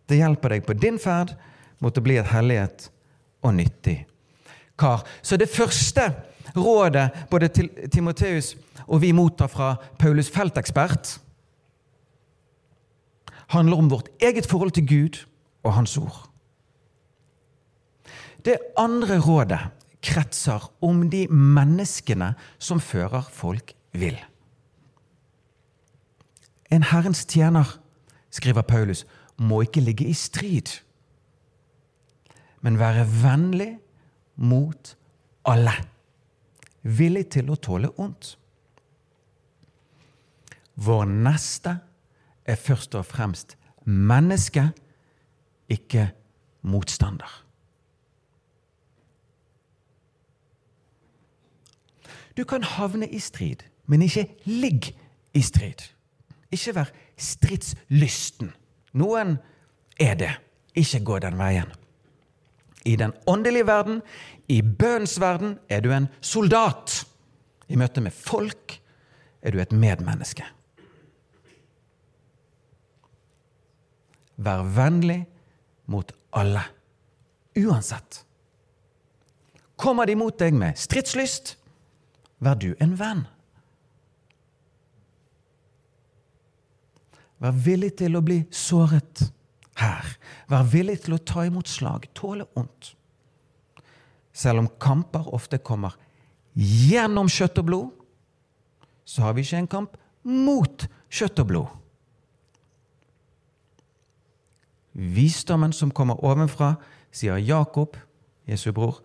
Det 0.10 0.20
hjelper 0.20 0.56
deg 0.56 0.66
på 0.68 0.76
din 0.76 1.00
ferd 1.00 1.36
mot 1.80 1.96
å 1.96 2.04
bli 2.04 2.18
et 2.20 2.32
hellighet 2.34 2.90
og 3.46 3.56
nyttig 3.56 4.02
kar. 4.80 5.06
Så 5.22 5.38
det 5.40 5.52
første 5.52 6.10
rådet 6.56 7.08
både 7.32 7.48
til 7.54 7.70
Timoteus 7.92 8.56
og 8.88 9.04
vi 9.04 9.14
mottar 9.16 9.52
fra 9.52 9.76
Paulus 10.00 10.32
feltekspert, 10.34 11.20
handler 13.50 13.78
om 13.78 13.90
vårt 13.90 14.10
eget 14.22 14.46
forhold 14.46 14.72
til 14.78 14.88
Gud 14.88 15.22
og 15.64 15.74
Hans 15.74 15.98
ord. 15.98 16.30
Det 18.46 18.58
andre 18.78 19.20
rådet 19.20 19.60
kretser 20.02 20.70
om 20.82 21.10
de 21.12 21.26
menneskene 21.28 22.34
som 22.60 22.80
fører 22.80 23.26
folk 23.34 23.74
vill. 23.92 24.18
En 26.72 26.86
Herrens 26.86 27.26
tjener, 27.26 27.80
skriver 28.32 28.62
Paulus, 28.62 29.06
må 29.38 29.62
ikke 29.62 29.82
ligge 29.82 30.06
i 30.06 30.14
strid, 30.14 30.80
men 32.62 32.80
være 32.80 33.08
vennlig 33.24 33.72
mot 34.36 34.96
alle. 35.48 35.74
Villig 36.84 37.26
til 37.34 37.50
å 37.52 37.58
tåle 37.60 37.90
ondt. 38.00 38.36
Vår 40.80 41.08
neste 41.10 41.80
er 42.50 42.58
først 42.58 42.96
og 42.96 43.06
fremst 43.06 43.58
menneske, 43.86 44.70
ikke 45.70 46.10
motstander. 46.62 47.46
Du 52.38 52.44
kan 52.44 52.64
havne 52.64 53.10
i 53.10 53.20
strid, 53.20 53.66
men 53.86 54.02
ikke 54.02 54.28
ligg 54.46 54.94
i 55.34 55.42
strid. 55.42 55.90
Ikke 56.52 56.76
vær 56.76 56.92
stridslysten. 57.18 58.54
Noen 58.94 59.38
er 60.00 60.16
det. 60.18 60.32
Ikke 60.76 61.02
gå 61.04 61.20
den 61.20 61.38
veien. 61.38 61.68
I 62.86 62.96
den 62.96 63.12
åndelige 63.28 63.68
verden, 63.68 64.02
i 64.48 64.62
bønnens 64.62 65.20
verden, 65.20 65.58
er 65.70 65.82
du 65.82 65.92
en 65.92 66.08
soldat. 66.22 67.04
I 67.68 67.76
møte 67.76 68.02
med 68.02 68.16
folk 68.16 68.80
er 69.42 69.52
du 69.52 69.60
et 69.60 69.76
medmenneske. 69.76 70.46
Vær 74.40 74.64
vennlig 74.64 75.22
mot 75.92 76.12
alle, 76.32 76.64
uansett. 77.60 78.24
Kommer 79.80 80.08
de 80.08 80.16
mot 80.20 80.36
deg 80.40 80.56
med 80.56 80.80
stridslyst, 80.80 81.56
Vær 82.40 82.56
du 82.56 82.72
en 82.80 82.96
venn. 82.96 83.26
Vær 87.40 87.56
villig 87.56 87.94
til 88.00 88.16
å 88.16 88.24
bli 88.24 88.42
såret 88.52 89.26
her. 89.80 90.08
Vær 90.52 90.68
villig 90.72 91.02
til 91.06 91.16
å 91.16 91.24
ta 91.24 91.46
imot 91.48 91.68
slag, 91.72 92.08
tåle 92.16 92.48
ondt. 92.60 92.94
Selv 94.36 94.64
om 94.64 94.72
kamper 94.80 95.28
ofte 95.36 95.60
kommer 95.60 95.96
gjennom 96.56 97.28
kjøtt 97.32 97.60
og 97.62 97.68
blod, 97.68 97.90
så 99.04 99.26
har 99.26 99.36
vi 99.36 99.44
ikke 99.44 99.64
en 99.64 99.72
kamp 99.72 100.00
mot 100.24 100.86
kjøtt 101.12 101.44
og 101.44 101.52
blod. 101.52 101.76
Visdommen 105.00 105.72
som 105.72 105.94
kommer 105.96 106.20
ovenfra, 106.26 106.74
sier 107.12 107.40
Jakob, 107.40 107.96
Jesu 108.50 108.72
bror, 108.76 109.00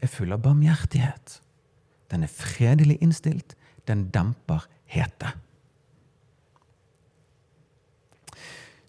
er 0.00 0.10
full 0.10 0.32
av 0.32 0.42
barmhjertighet. 0.44 1.38
Den 2.12 2.26
er 2.26 2.32
fredelig 2.32 2.98
innstilt. 3.00 3.56
Den 3.88 4.08
demper 4.12 4.66
hete. 4.90 5.32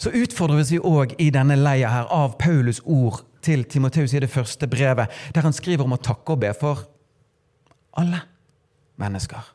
Så 0.02 0.12
utfordres 0.18 0.72
vi 0.74 0.80
òg 0.82 1.14
i 1.22 1.30
denne 1.34 1.56
leia 1.60 1.92
her 1.94 2.10
av 2.12 2.36
Paulus 2.42 2.82
ord 2.90 3.22
til 3.46 3.64
Timoteus 3.70 4.16
i 4.18 4.22
det 4.24 4.32
første 4.34 4.68
brevet, 4.70 5.14
der 5.34 5.46
han 5.46 5.54
skriver 5.54 5.86
om 5.86 5.94
å 5.96 6.02
takke 6.02 6.36
og 6.36 6.42
be 6.42 6.52
for 6.58 6.82
alle 8.02 8.24
mennesker. 9.02 9.46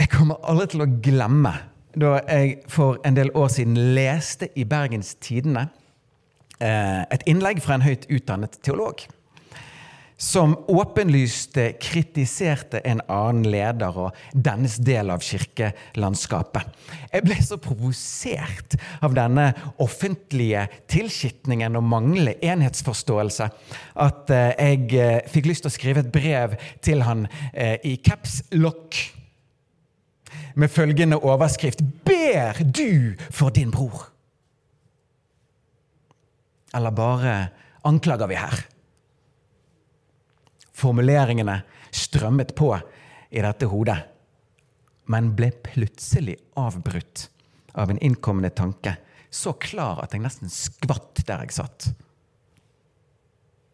Jeg 0.00 0.12
kommer 0.12 0.40
aldri 0.48 0.68
til 0.72 0.84
å 0.84 0.90
glemme 1.04 1.54
da 1.94 2.18
jeg 2.26 2.60
for 2.70 3.00
en 3.06 3.16
del 3.16 3.32
år 3.34 3.48
siden 3.52 3.78
leste 3.96 4.50
i 4.56 4.64
Bergens 4.64 5.14
Tidende 5.22 5.68
eh, 6.60 7.02
et 7.10 7.24
innlegg 7.30 7.62
fra 7.64 7.78
en 7.78 7.86
høyt 7.86 8.06
utdannet 8.10 8.60
teolog 8.64 9.06
som 10.20 10.52
åpenlyst 10.68 11.56
kritiserte 11.80 12.82
en 12.84 13.00
annen 13.08 13.46
leder 13.48 13.96
og 14.04 14.16
dennes 14.32 14.76
del 14.84 15.08
av 15.12 15.22
kirkelandskapet. 15.24 16.66
Jeg 17.08 17.24
ble 17.24 17.38
så 17.40 17.56
provosert 17.62 18.76
av 19.00 19.16
denne 19.16 19.48
offentlige 19.80 20.66
tilskitningen 20.92 21.78
og 21.80 21.88
manglende 21.88 22.36
enhetsforståelse 22.44 23.48
at 24.04 24.34
eh, 24.36 24.52
jeg 24.60 24.92
eh, 25.00 25.22
fikk 25.32 25.48
lyst 25.48 25.64
til 25.64 25.72
å 25.72 25.78
skrive 25.78 26.04
et 26.04 26.12
brev 26.12 26.58
til 26.84 27.06
han 27.06 27.24
eh, 27.54 27.78
i 27.88 27.96
caps 28.04 28.42
lock 28.52 29.00
med 30.54 30.70
følgende 30.70 31.18
overskrift 31.18 31.82
Ber 32.04 32.58
du 32.64 33.16
for 33.30 33.50
din 33.54 33.70
bror? 33.70 34.08
Eller 36.74 36.94
bare 36.94 37.34
anklager 37.84 38.30
vi 38.30 38.38
her? 38.38 38.62
Formuleringene 40.72 41.60
strømmet 41.90 42.54
på 42.56 42.70
i 43.30 43.42
dette 43.42 43.68
hodet, 43.70 43.98
men 45.10 45.32
ble 45.36 45.50
plutselig 45.64 46.36
avbrutt 46.58 47.26
av 47.78 47.90
en 47.90 47.98
innkommende 47.98 48.50
tanke, 48.54 48.96
så 49.30 49.52
klar 49.58 50.02
at 50.04 50.14
jeg 50.14 50.24
nesten 50.24 50.50
skvatt 50.50 51.22
der 51.26 51.44
jeg 51.44 51.54
satt. 51.58 51.90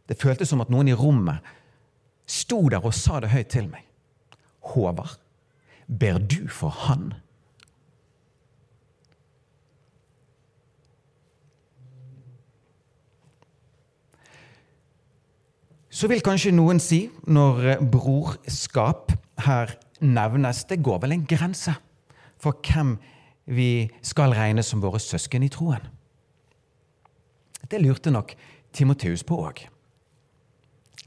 Det 0.06 0.18
føltes 0.20 0.50
som 0.52 0.62
at 0.62 0.72
noen 0.72 0.90
i 0.90 0.96
rommet 0.96 1.44
sto 2.26 2.60
der 2.70 2.84
og 2.84 2.94
sa 2.94 3.20
det 3.22 3.32
høyt 3.32 3.50
til 3.54 3.70
meg. 3.70 3.84
Håvard, 4.66 5.16
ber 5.86 6.18
du 6.18 6.48
for 6.48 6.74
han? 6.86 7.12
Så 15.96 16.10
vil 16.12 16.20
kanskje 16.20 16.52
noen 16.52 16.80
si, 16.82 17.06
når 17.24 17.78
brorskap 17.88 19.14
her 19.46 19.72
nevnes, 20.04 20.64
det 20.68 20.82
går 20.84 20.98
vel 21.06 21.14
en 21.16 21.24
grense 21.28 21.72
for 22.42 22.58
hvem 22.60 22.98
vi 23.46 23.86
skal 24.04 24.34
regne 24.36 24.64
som 24.66 24.82
våre 24.82 25.00
søsken 25.00 25.46
i 25.46 25.48
troen. 25.52 25.80
Det 27.70 27.80
lurte 27.80 28.12
nok 28.12 28.34
Timoteus 28.76 29.24
på 29.24 29.38
òg. 29.46 29.62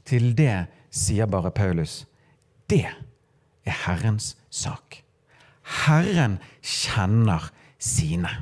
Til 0.04 0.32
det 0.34 0.66
sier 0.90 1.30
bare 1.30 1.52
Paulus 1.54 2.02
det 2.70 2.88
er 3.70 3.78
Herrens 3.86 4.34
sak. 4.50 5.00
Herren 5.86 6.38
kjenner 6.62 7.50
sine. 7.78 8.32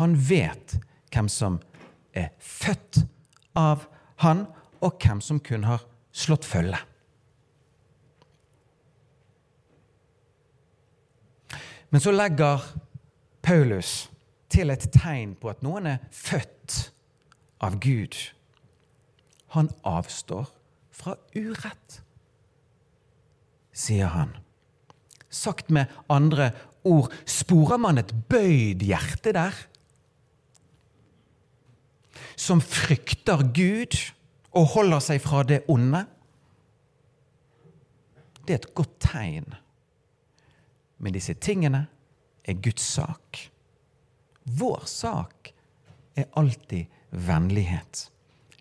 Han 0.00 0.16
vet 0.28 0.78
hvem 1.12 1.28
som 1.30 1.60
er 2.16 2.32
født 2.42 3.04
av 3.54 3.86
han, 4.24 4.46
og 4.82 4.98
hvem 5.00 5.20
som 5.22 5.38
kun 5.40 5.66
har 5.68 5.84
slått 6.14 6.46
følge. 6.46 6.80
Men 11.94 12.02
så 12.02 12.10
legger 12.10 12.64
Paulus 13.44 14.08
til 14.50 14.72
et 14.74 14.88
tegn 14.94 15.36
på 15.38 15.52
at 15.52 15.62
noen 15.62 15.86
er 15.92 16.02
født 16.10 16.88
av 17.62 17.78
Gud. 17.82 18.16
Han 19.54 19.70
avstår 19.86 20.50
fra 20.94 21.14
urett, 21.36 22.00
sier 23.74 24.12
han. 24.14 24.32
Sagt 25.28 25.70
med 25.74 25.90
andre 26.08 26.52
ord, 26.86 27.12
sporer 27.26 27.80
man 27.80 27.98
et 27.98 28.12
bøyd 28.30 28.84
hjerte 28.86 29.34
der? 29.34 29.56
Som 32.36 32.62
frykter 32.62 33.42
Gud 33.54 33.98
og 34.54 34.70
holder 34.76 35.02
seg 35.02 35.22
fra 35.22 35.42
det 35.46 35.64
onde? 35.70 36.04
Det 38.44 38.54
er 38.54 38.62
et 38.62 38.74
godt 38.76 38.96
tegn. 39.02 39.54
Men 41.02 41.16
disse 41.16 41.34
tingene 41.34 41.86
er 42.44 42.60
Guds 42.62 42.84
sak. 42.94 43.40
Vår 44.44 44.84
sak 44.86 45.50
er 46.14 46.28
alltid 46.38 46.92
vennlighet. 47.10 48.08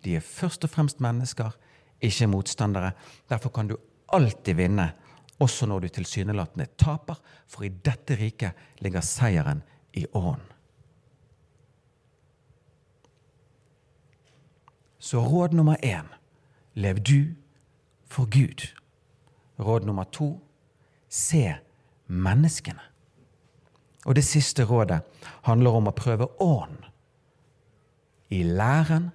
De 0.03 0.15
er 0.17 0.25
først 0.25 0.63
og 0.65 0.71
fremst 0.71 1.03
mennesker, 1.03 1.51
ikke 2.03 2.27
motstandere. 2.31 2.93
Derfor 3.29 3.51
kan 3.55 3.69
du 3.69 3.77
alltid 4.13 4.57
vinne, 4.59 4.89
også 5.43 5.67
når 5.67 5.83
du 5.83 5.91
tilsynelatende 5.93 6.69
taper, 6.79 7.19
for 7.47 7.67
i 7.67 7.69
dette 7.69 8.17
riket 8.19 8.65
ligger 8.83 9.03
seieren 9.05 9.63
i 9.93 10.05
ånden. 10.13 10.49
Så 15.03 15.19
råd 15.19 15.51
nummer 15.53 15.75
én 15.83 16.07
lev 16.79 16.99
du 17.03 17.35
for 18.07 18.25
Gud. 18.25 18.71
Råd 19.59 19.85
nummer 19.85 20.03
to 20.03 20.39
se 21.09 21.55
menneskene. 22.07 22.79
Og 24.05 24.15
det 24.15 24.23
siste 24.23 24.63
rådet 24.63 25.01
handler 25.43 25.75
om 25.75 25.87
å 25.87 25.95
prøve 25.95 26.27
ånd 26.41 26.87
i 28.33 28.41
læren 28.43 29.11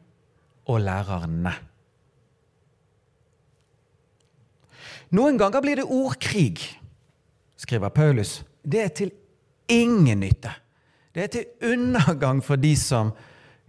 og 0.68 0.80
lærerne. 0.84 1.54
Noen 5.14 5.38
ganger 5.40 5.64
blir 5.64 5.80
det 5.80 5.88
ordkrig, 5.88 6.60
skriver 7.56 7.92
Paulus. 7.94 8.42
Det 8.62 8.82
er 8.82 8.92
til 8.92 9.12
ingen 9.72 10.20
nytte. 10.20 10.52
Det 11.14 11.22
er 11.24 11.30
til 11.32 11.72
undergang 11.72 12.42
for 12.44 12.60
de 12.60 12.74
som 12.76 13.14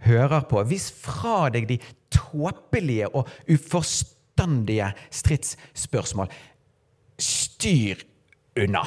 hører 0.04 0.44
på. 0.48 0.60
Vis 0.68 0.90
fra 0.92 1.48
deg 1.52 1.68
de 1.70 1.78
tåpelige 2.12 3.08
og 3.08 3.28
uforstandige 3.48 4.92
stridsspørsmål. 5.10 6.28
Styr 7.20 8.04
unna. 8.60 8.84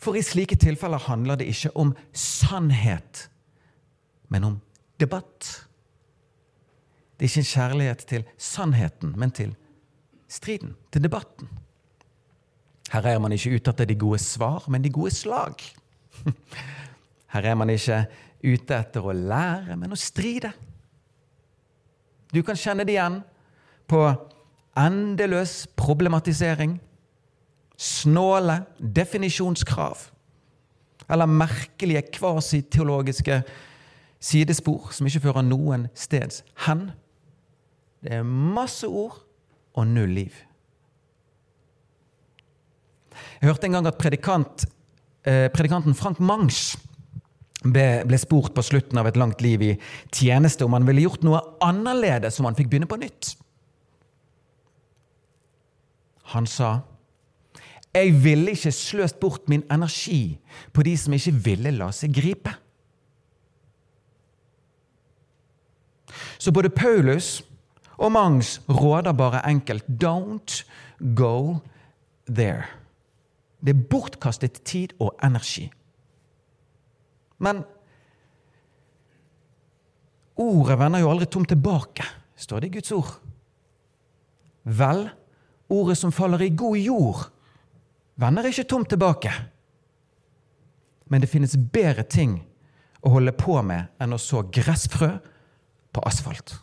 For 0.00 0.16
i 0.16 0.24
slike 0.24 0.56
tilfeller 0.60 1.00
handler 1.08 1.40
det 1.40 1.50
ikke 1.52 1.72
om 1.76 1.92
sannhet, 2.16 3.26
men 4.32 4.44
om 4.44 4.60
debatt. 5.00 5.69
Det 7.20 7.26
er 7.26 7.34
ikke 7.34 7.42
en 7.42 7.50
kjærlighet 7.52 8.04
til 8.08 8.22
sannheten, 8.40 9.12
men 9.20 9.30
til 9.30 9.50
striden, 10.28 10.72
til 10.88 11.02
debatten. 11.04 11.48
Her 12.92 13.06
er 13.06 13.18
man 13.20 13.34
ikke 13.36 13.52
ute 13.54 13.70
etter 13.74 13.84
de 13.84 13.94
gode 13.94 14.18
svar, 14.18 14.64
men 14.72 14.84
de 14.84 14.90
gode 14.90 15.10
slag. 15.12 15.60
Her 17.34 17.42
er 17.50 17.54
man 17.54 17.70
ikke 17.70 18.06
ute 18.40 18.78
etter 18.78 19.04
å 19.04 19.12
lære, 19.12 19.76
men 19.76 19.92
å 19.92 19.98
stride. 20.00 20.54
Du 22.32 22.40
kan 22.40 22.56
kjenne 22.56 22.86
det 22.88 22.96
igjen 22.96 23.20
på 23.90 24.00
endeløs 24.80 25.66
problematisering, 25.76 26.78
snåle 27.76 28.62
definisjonskrav 28.80 30.06
eller 31.10 31.26
merkelige 31.26 32.02
kvasiteologiske 32.16 33.42
sidespor 34.20 34.88
som 34.94 35.08
ikke 35.08 35.24
fører 35.26 35.44
noen 35.44 35.88
steds 35.96 36.44
hen. 36.66 36.88
Det 38.00 38.12
er 38.16 38.24
masse 38.24 38.88
ord 38.88 39.18
og 39.76 39.86
null 39.88 40.14
liv. 40.16 40.36
Jeg 43.40 43.48
hørte 43.48 43.68
en 43.68 43.76
gang 43.76 43.88
at 43.88 43.98
predikant, 44.00 44.64
eh, 45.24 45.48
predikanten 45.52 45.94
Frank 45.94 46.20
Mangs 46.20 46.78
ble, 47.62 48.02
ble, 48.08 48.18
spurt 48.18 48.54
på 48.56 48.64
slutten 48.64 48.98
av 48.98 49.08
et 49.08 49.16
langt 49.16 49.40
liv 49.44 49.62
i 49.62 49.72
tjeneste 50.12 50.64
om 50.64 50.72
han 50.76 50.86
ville 50.88 51.04
gjort 51.04 51.24
noe 51.24 51.40
annerledes 51.64 52.40
om 52.40 52.48
han 52.48 52.56
fikk 52.56 52.70
begynne 52.72 52.88
på 52.88 53.00
nytt. 53.00 53.34
Han 56.32 56.46
sa 56.46 56.80
jeg 57.90 58.12
ville 58.22 58.52
ikke 58.54 58.70
sløst 58.70 59.16
bort 59.18 59.48
min 59.50 59.64
energi 59.72 60.38
på 60.70 60.84
de 60.86 60.92
som 60.98 61.14
ikke 61.16 61.32
ville 61.42 61.72
la 61.74 61.88
seg 61.94 62.12
gripe. 62.14 62.52
Så 66.38 66.54
både 66.54 66.70
Paulus 66.70 67.40
og 68.00 68.12
Mangs 68.12 68.60
råder 68.68 69.12
bare 69.12 69.42
enkelt 69.48 69.84
don't 70.02 70.62
go 71.16 71.60
there. 72.26 72.64
Det 73.60 73.74
er 73.74 73.88
bortkastet 73.90 74.62
tid 74.64 74.94
og 75.00 75.12
energi. 75.24 75.66
Men 77.38 77.62
ordet 80.36 80.78
vender 80.80 81.02
jo 81.02 81.10
aldri 81.10 81.28
tomt 81.28 81.48
tilbake, 81.52 82.06
står 82.36 82.60
det 82.60 82.70
i 82.70 82.74
Guds 82.78 82.92
ord. 82.96 83.12
Vel, 84.64 85.08
ordet 85.68 85.98
som 85.98 86.12
faller 86.12 86.40
i 86.44 86.54
god 86.56 86.76
jord, 86.76 87.26
vender 88.16 88.48
ikke 88.48 88.68
tomt 88.68 88.88
tilbake. 88.88 89.32
Men 91.12 91.20
det 91.20 91.28
finnes 91.28 91.56
bedre 91.72 92.04
ting 92.08 92.38
å 93.04 93.12
holde 93.16 93.36
på 93.36 93.60
med 93.64 93.92
enn 94.00 94.16
å 94.16 94.20
så 94.20 94.44
gressfrø 94.52 95.14
på 95.92 96.04
asfalt. 96.06 96.60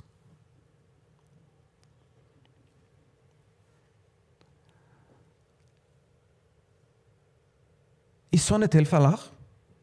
I 8.38 8.41
sånne 8.41 8.67
tilfeller 8.69 9.17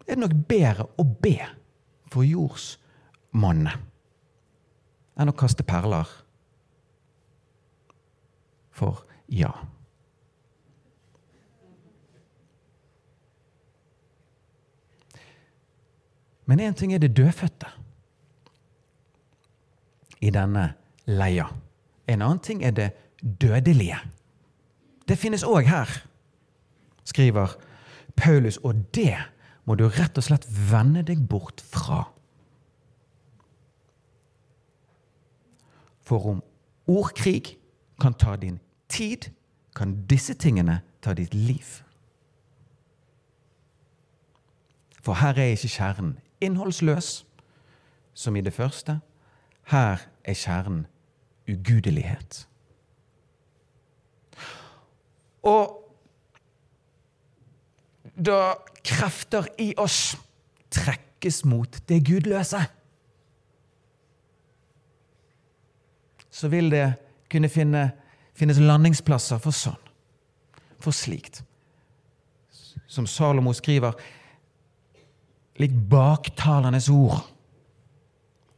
er 0.04 0.14
det 0.14 0.20
nok 0.20 0.34
bedre 0.46 0.86
å 1.00 1.04
be 1.04 1.40
for 2.12 2.22
jordsmonnet 2.28 3.80
enn 5.18 5.30
å 5.30 5.34
kaste 5.38 5.66
perler 5.66 6.06
for 8.74 9.02
ja. 9.30 9.50
Men 16.44 16.60
én 16.60 16.74
ting 16.76 16.92
er 16.92 17.00
det 17.02 17.14
dødfødte 17.16 17.70
i 20.20 20.30
denne 20.34 20.74
leia. 21.08 21.48
En 22.06 22.22
annen 22.22 22.42
ting 22.44 22.62
er 22.62 22.74
det 22.76 22.90
dødelige. 23.22 23.98
Det 25.08 25.16
finnes 25.18 25.44
òg 25.46 25.64
her, 25.68 25.88
skriver 27.08 27.56
Paulus, 28.16 28.56
og 28.56 28.74
det 28.94 29.16
må 29.64 29.74
du 29.74 29.86
rett 29.88 30.18
og 30.18 30.26
slett 30.26 30.46
vende 30.70 31.02
deg 31.06 31.24
bort 31.28 31.62
fra. 31.72 32.04
For 36.04 36.26
om 36.34 36.42
ordkrig 36.86 37.56
kan 38.00 38.14
ta 38.14 38.36
din 38.36 38.60
tid, 38.88 39.30
kan 39.74 39.96
disse 40.10 40.34
tingene 40.34 40.80
ta 41.02 41.14
ditt 41.14 41.34
liv. 41.34 41.80
For 45.02 45.20
her 45.20 45.36
er 45.36 45.52
ikke 45.52 45.68
kjernen 45.68 46.18
innholdsløs, 46.40 47.26
som 48.14 48.36
i 48.36 48.40
det 48.40 48.52
første. 48.52 49.00
Her 49.68 50.06
er 50.24 50.34
kjernen 50.34 50.86
ugudelighet. 51.48 52.48
Og 55.42 55.83
da 58.14 58.54
krefter 58.84 59.48
i 59.58 59.72
oss 59.80 60.14
trekkes 60.74 61.42
mot 61.48 61.80
det 61.88 62.00
gudløse, 62.06 62.60
så 66.34 66.50
vil 66.50 66.70
det 66.72 66.86
kunne 67.30 67.50
finne, 67.50 67.88
finnes 68.34 68.58
landingsplasser 68.62 69.40
for 69.42 69.54
sånn, 69.54 69.78
for 70.82 70.94
slikt. 70.94 71.42
Som 72.90 73.06
Salomo 73.10 73.54
skriver, 73.54 73.94
lik 75.62 75.74
baktalernes 75.90 76.90
ord, 76.92 77.22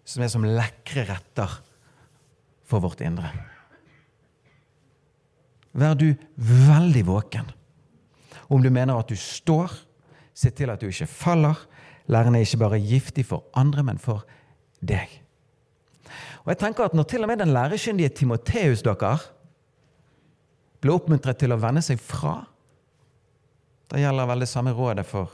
som 0.07 0.25
er 0.25 0.33
som 0.33 0.47
lekre 0.47 1.05
retter 1.09 1.59
for 2.67 2.83
vårt 2.85 3.03
indre. 3.05 3.31
Vær 5.77 5.97
du 5.99 6.09
veldig 6.41 7.05
våken. 7.07 7.56
Om 8.49 8.63
du 8.63 8.71
mener 8.71 8.97
at 8.99 9.09
du 9.09 9.17
står, 9.17 9.73
se 10.35 10.51
til 10.51 10.71
at 10.71 10.81
du 10.81 10.87
ikke 10.91 11.07
faller. 11.07 11.67
Læren 12.07 12.35
er 12.35 12.45
ikke 12.45 12.63
bare 12.63 12.81
giftig 12.81 13.27
for 13.27 13.45
andre, 13.55 13.83
men 13.83 13.99
for 13.99 14.27
deg. 14.81 15.23
Og 16.45 16.53
jeg 16.53 16.59
tenker 16.59 16.85
at 16.85 16.95
Når 16.95 17.03
til 17.03 17.23
og 17.23 17.29
med 17.29 17.37
den 17.37 17.53
lærekyndige 17.53 18.09
Timoteus 18.09 18.83
dere 18.83 19.19
ble 20.81 20.93
oppmuntret 20.93 21.39
til 21.41 21.53
å 21.53 21.59
vende 21.59 21.83
seg 21.83 21.99
fra, 21.99 22.45
da 23.91 23.99
gjelder 23.99 24.29
vel 24.29 24.45
det 24.45 24.49
samme 24.51 24.75
rådet 24.77 25.07
for 25.07 25.33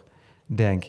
deg 0.48 0.86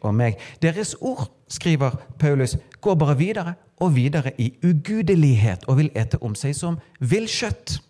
og 0.00 0.14
meg. 0.14 0.38
Deres 0.62 0.94
ord, 1.00 1.30
skriver 1.48 1.96
Paulus, 2.18 2.56
går 2.80 2.94
bare 2.94 3.16
videre 3.18 3.54
og 3.80 3.94
videre 3.96 4.32
i 4.38 4.52
ugudelighet 4.62 5.64
og 5.68 5.80
vil 5.80 5.90
ete 5.98 6.20
om 6.22 6.34
seg 6.38 6.54
som 6.56 6.78
villkjøtt. 7.00 7.80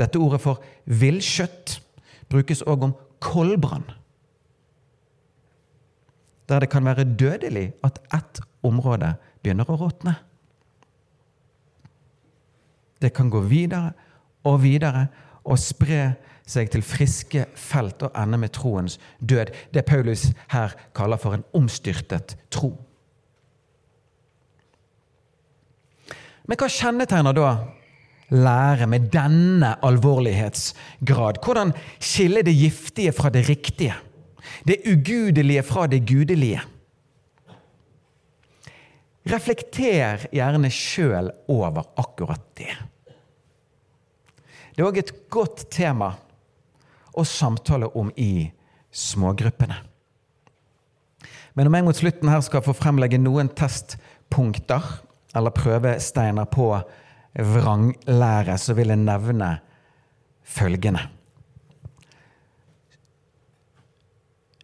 Dette 0.00 0.20
ordet 0.20 0.40
for 0.42 0.62
villkjøtt 0.84 1.78
brukes 2.32 2.64
òg 2.66 2.88
om 2.88 2.94
koldbrann. 3.20 3.84
Der 6.48 6.60
det 6.60 6.70
kan 6.72 6.84
være 6.84 7.04
dødelig 7.04 7.72
at 7.84 8.00
ett 8.14 8.40
område 8.62 9.14
begynner 9.42 9.68
å 9.70 9.78
råtne. 9.78 10.16
Det 13.02 13.12
kan 13.14 13.30
gå 13.30 13.40
videre 13.40 13.92
og 14.44 14.62
videre 14.62 15.06
og 15.44 15.58
spre 15.58 16.14
seg 16.46 16.70
til 16.70 16.84
friske 16.86 17.46
felt 17.58 18.02
og 18.02 18.14
ende 18.18 18.38
med 18.38 18.52
troens 18.54 18.98
død. 19.20 19.52
Det 19.74 19.84
Paulus 19.86 20.30
her 20.52 20.74
kaller 20.94 21.16
for 21.16 21.34
en 21.34 21.44
omstyrtet 21.54 22.36
tro. 22.50 22.74
Men 26.46 26.58
hva 26.58 26.68
kjennetegner 26.68 27.36
da 27.36 27.50
lære 28.32 28.88
med 28.88 29.10
denne 29.12 29.74
alvorlighetsgrad? 29.84 31.40
Hvordan 31.44 31.74
skille 32.00 32.42
det 32.42 32.56
giftige 32.56 33.12
fra 33.12 33.30
det 33.32 33.46
riktige? 33.48 33.94
Det 34.66 34.82
ugudelige 34.88 35.62
fra 35.62 35.86
det 35.86 36.02
gudelige? 36.08 36.62
Reflekter 39.28 40.26
gjerne 40.34 40.70
sjøl 40.70 41.30
over 41.48 41.84
akkurat 42.00 42.42
det. 42.58 42.72
Det 44.72 44.80
er 44.80 44.88
òg 44.88 44.98
et 44.98 45.12
godt 45.30 45.66
tema 45.70 46.14
å 47.12 47.24
samtale 47.28 47.90
om 47.98 48.08
i 48.16 48.48
smågruppene. 48.92 49.76
Men 51.54 51.68
om 51.68 51.76
jeg 51.76 51.84
mot 51.84 51.98
slutten 51.98 52.30
her 52.32 52.40
skal 52.44 52.64
få 52.64 52.74
fremlegge 52.76 53.20
noen 53.20 53.50
testpunkter 53.52 54.82
eller 55.36 55.54
prøvesteiner 55.54 56.48
på 56.50 56.70
vranglære, 57.34 58.58
så 58.58 58.74
vil 58.74 58.92
jeg 58.92 58.96
nevne 58.96 59.58
følgende. 60.42 61.08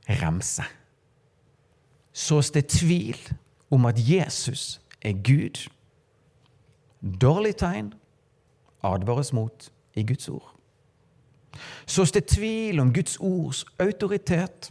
Remse. 0.09 0.63
Sås 2.13 2.51
det 2.51 2.67
tvil 2.67 3.19
om 3.71 3.87
at 3.87 3.99
Jesus 3.99 4.81
er 5.03 5.13
Gud? 5.13 5.69
Dårlig 7.21 7.57
tegn 7.57 7.93
advares 8.83 9.33
mot 9.33 9.69
i 9.95 10.03
Guds 10.07 10.29
ord. 10.29 10.55
Sås 11.87 12.13
det 12.13 12.27
tvil 12.31 12.81
om 12.81 12.93
Guds 12.95 13.17
ords 13.21 13.65
autoritet? 13.79 14.71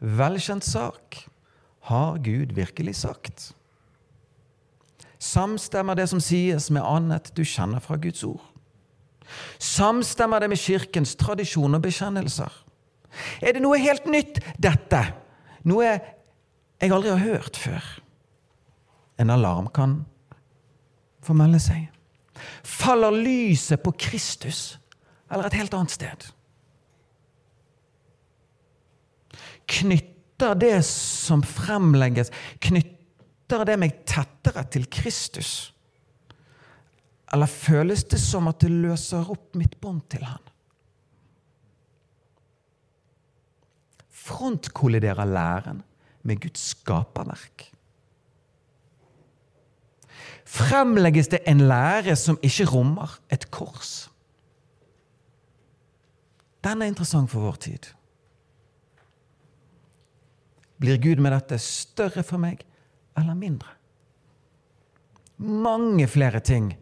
Velkjent 0.00 0.64
sak. 0.64 1.24
Har 1.88 2.18
Gud 2.22 2.54
virkelig 2.54 2.96
sagt? 2.96 3.54
Samstemmer 5.18 5.98
det 5.98 6.06
som 6.10 6.20
sies 6.22 6.68
med 6.70 6.86
annet 6.86 7.32
du 7.34 7.42
kjenner 7.46 7.82
fra 7.82 7.98
Guds 7.98 8.22
ord? 8.26 8.42
Samstemmer 9.58 10.40
det 10.40 10.50
med 10.52 10.60
Kirkens 10.60 11.16
tradisjon 11.18 11.74
og 11.74 11.82
bekjennelser? 11.84 12.52
Er 13.42 13.56
det 13.56 13.62
noe 13.64 13.80
helt 13.82 14.06
nytt, 14.10 14.38
dette? 14.60 15.02
Noe 15.68 15.88
jeg 15.88 16.92
aldri 16.94 17.10
har 17.10 17.24
hørt 17.24 17.58
før? 17.58 17.84
En 19.18 19.34
alarm 19.34 19.66
kan 19.74 20.00
få 21.26 21.34
melde 21.36 21.60
seg. 21.62 21.88
Faller 22.62 23.14
lyset 23.14 23.82
på 23.82 23.92
Kristus 23.98 24.78
eller 25.28 25.48
et 25.48 25.58
helt 25.58 25.74
annet 25.74 25.92
sted? 25.92 26.28
Knytter 29.68 30.54
det 30.56 30.78
som 30.86 31.42
fremlegges, 31.44 32.30
knytter 32.62 32.97
knytter 33.48 33.64
det 33.64 33.78
meg 33.80 33.94
tettere 34.04 34.64
til 34.68 34.84
Kristus? 34.92 35.72
Eller 37.32 37.48
føles 37.48 38.04
det 38.04 38.20
som 38.20 38.48
at 38.48 38.60
det 38.60 38.70
løser 38.70 39.24
opp 39.32 39.56
mitt 39.56 39.78
bånd 39.80 40.04
til 40.12 40.24
Han? 40.24 40.44
Frontkolliderer 44.28 45.24
læren 45.24 45.82
med 46.22 46.40
Guds 46.40 46.74
skaperverk? 46.74 47.70
Fremlegges 50.44 51.28
det 51.28 51.42
en 51.46 51.64
lære 51.68 52.16
som 52.16 52.38
ikke 52.42 52.68
rommer 52.68 53.18
et 53.32 53.50
kors? 53.50 54.10
Den 56.64 56.82
er 56.82 56.92
interessant 56.92 57.30
for 57.30 57.40
vår 57.40 57.60
tid. 57.64 57.92
Blir 60.80 61.00
Gud 61.00 61.20
med 61.20 61.32
dette 61.32 61.58
større 61.60 62.22
for 62.22 62.40
meg 62.40 62.67
eller 63.18 63.36
mindre. 63.38 63.74
Mange 65.38 66.08
flere 66.10 66.40
ting 66.42 66.72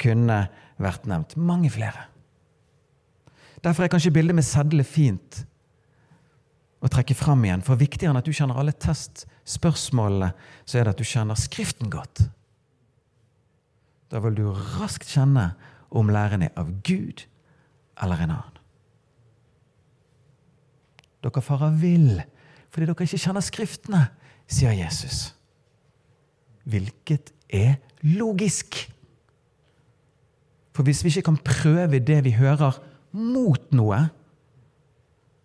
kunne 0.00 0.44
vært 0.82 1.06
nevnt. 1.10 1.34
Mange 1.36 1.70
flere. 1.72 2.06
Derfor 3.64 3.84
er 3.84 3.90
kanskje 3.90 4.14
bildet 4.14 4.36
med 4.36 4.46
seddel 4.46 4.84
fint 4.86 5.42
å 6.84 6.90
trekke 6.92 7.16
fram 7.18 7.42
igjen. 7.46 7.64
For 7.66 7.80
viktigere 7.80 8.12
enn 8.12 8.20
at 8.20 8.28
du 8.28 8.34
kjenner 8.36 8.60
alle 8.60 8.76
testspørsmålene, 8.78 10.32
så 10.68 10.78
er 10.78 10.86
det 10.86 10.94
at 10.94 11.00
du 11.00 11.08
kjenner 11.08 11.38
Skriften 11.40 11.90
godt. 11.90 12.26
Da 14.12 14.20
vil 14.22 14.36
du 14.38 14.44
raskt 14.76 15.08
kjenne 15.10 15.50
om 15.90 16.12
læren 16.12 16.44
er 16.46 16.54
av 16.58 16.70
Gud 16.86 17.24
eller 18.02 18.22
en 18.22 18.36
annen. 18.36 18.62
Dere 21.24 21.42
farer 21.42 21.74
vill 21.80 22.20
fordi 22.70 22.90
dere 22.90 23.06
ikke 23.08 23.18
kjenner 23.18 23.42
Skriftene, 23.42 24.02
sier 24.52 24.74
Jesus 24.76 25.35
hvilket 26.66 27.32
er 27.48 27.78
logisk. 28.02 28.78
For 30.76 30.84
hvis 30.86 31.02
vi 31.04 31.14
ikke 31.14 31.28
kan 31.30 31.40
prøve 31.40 32.02
det 32.02 32.20
vi 32.26 32.34
hører, 32.36 32.76
mot 33.16 33.72
noe, 33.72 33.98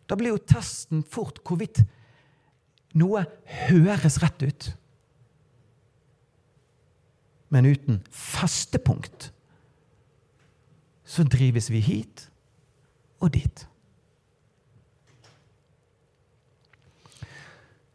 da 0.10 0.18
blir 0.20 0.34
jo 0.34 0.44
testen 0.44 1.06
fort 1.08 1.40
hvorvidt 1.48 1.86
noe 3.00 3.24
høres 3.70 4.20
rett 4.20 4.44
ut. 4.44 4.72
Men 7.52 7.68
uten 7.68 8.02
fastepunkt 8.12 9.30
så 11.08 11.24
drives 11.28 11.70
vi 11.72 11.80
hit 11.84 12.26
og 13.20 13.34
dit. 13.36 13.66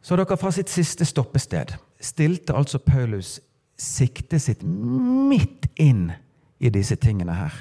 Så 0.01 0.15
dere 0.15 0.37
fra 0.39 0.53
sitt 0.55 0.71
siste 0.71 1.05
stoppested 1.05 1.73
stilte 1.99 2.55
altså 2.55 2.79
Paulus 2.79 3.37
siktet 3.77 4.41
sitt 4.41 4.63
midt 4.63 5.67
inn 5.81 6.09
i 6.57 6.71
disse 6.73 6.97
tingene 6.97 7.35
her. 7.37 7.53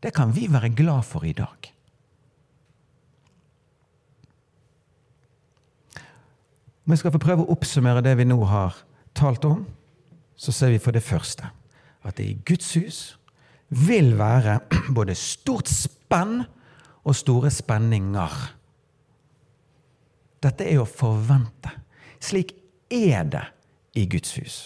Det 0.00 0.14
kan 0.16 0.32
vi 0.32 0.46
være 0.48 0.72
glad 0.72 1.04
for 1.04 1.24
i 1.28 1.34
dag. 1.36 1.72
Om 6.86 6.94
vi 6.94 6.96
skal 6.96 7.12
få 7.14 7.20
prøve 7.22 7.44
å 7.44 7.52
oppsummere 7.54 8.02
det 8.04 8.16
vi 8.18 8.26
nå 8.26 8.38
har 8.48 8.78
talt 9.14 9.44
om, 9.44 9.66
så 10.40 10.52
ser 10.52 10.72
vi 10.72 10.80
for 10.80 10.96
det 10.96 11.04
første 11.04 11.50
at 12.00 12.16
det 12.16 12.24
i 12.24 12.38
Guds 12.48 12.72
hus 12.80 13.00
vil 13.68 14.14
være 14.18 14.58
både 14.96 15.14
stort 15.14 15.68
spenn 15.68 16.40
og 17.04 17.16
store 17.16 17.52
spenninger. 17.52 18.40
Dette 20.40 20.64
er 20.64 20.80
å 20.80 20.88
forvente. 20.88 21.72
Slik 22.20 22.56
er 22.90 23.28
det 23.28 23.44
i 24.00 24.08
Guds 24.08 24.38
hus. 24.38 24.58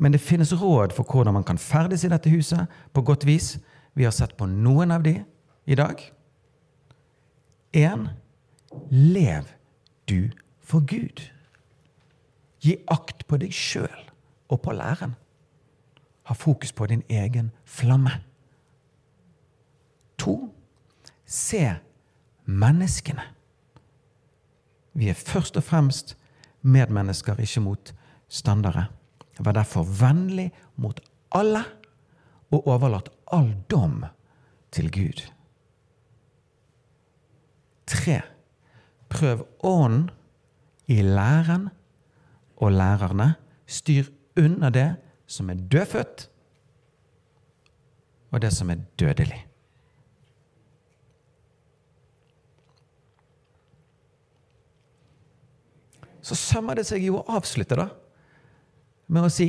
Men 0.00 0.12
det 0.12 0.20
finnes 0.20 0.52
råd 0.62 0.94
for 0.96 1.04
hvordan 1.04 1.34
man 1.34 1.44
kan 1.44 1.58
ferdes 1.58 2.04
i 2.04 2.08
dette 2.08 2.30
huset 2.32 2.68
på 2.92 3.02
godt 3.04 3.26
vis. 3.28 3.58
Vi 3.94 4.04
har 4.04 4.14
sett 4.16 4.36
på 4.36 4.46
noen 4.48 4.90
av 4.90 5.04
de 5.04 5.18
i 5.66 5.76
dag. 5.76 6.00
1. 7.76 8.08
Lev 8.90 9.50
du 10.08 10.30
for 10.60 10.80
Gud. 10.80 11.20
Gi 12.60 12.76
akt 12.88 13.26
på 13.28 13.38
deg 13.40 13.52
sjøl 13.52 14.08
og 14.48 14.62
på 14.64 14.72
læren. 14.72 15.16
Ha 16.28 16.34
fokus 16.34 16.72
på 16.72 16.86
din 16.86 17.04
egen 17.08 17.50
flamme. 17.64 18.20
To. 20.18 20.52
Se 21.24 21.76
menneskene. 22.44 23.22
Vi 24.92 25.08
er 25.08 25.14
først 25.14 25.56
og 25.56 25.64
fremst 25.64 26.16
medmennesker, 26.62 27.40
ikke 27.40 27.62
motstandere. 27.64 28.86
Vær 29.40 29.56
derfor 29.56 29.84
vennlig 29.84 30.50
mot 30.76 31.00
alle 31.32 31.62
og 32.50 32.66
overlat 32.68 33.08
all 33.32 33.54
dom 33.70 34.04
til 34.72 34.90
Gud. 34.92 35.22
Tre. 37.86 38.20
Prøv 39.10 39.46
ånden 39.66 40.10
i 40.86 41.02
læren 41.02 41.68
og 42.56 42.72
lærerne. 42.72 43.34
Styr 43.66 44.04
unna 44.38 44.70
det 44.70 44.96
som 45.26 45.50
er 45.50 45.54
dødfødt, 45.54 46.30
og 48.30 48.42
det 48.42 48.52
som 48.52 48.70
er 48.70 48.82
dødelig. 48.98 49.49
Så 56.30 56.36
sømmer 56.38 56.78
det 56.78 56.84
seg 56.86 57.02
jo 57.02 57.18
å 57.18 57.24
avslutte 57.34 57.74
da, 57.74 57.88
med 59.10 59.26
å 59.26 59.30
si 59.32 59.48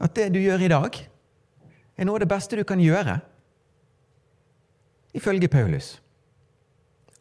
at 0.00 0.14
det 0.16 0.30
du 0.32 0.38
gjør 0.40 0.64
i 0.64 0.70
dag, 0.72 0.96
er 2.00 2.08
noe 2.08 2.16
av 2.16 2.22
det 2.24 2.30
beste 2.30 2.56
du 2.56 2.64
kan 2.64 2.80
gjøre, 2.80 3.18
ifølge 5.12 5.50
Paulus. 5.52 5.92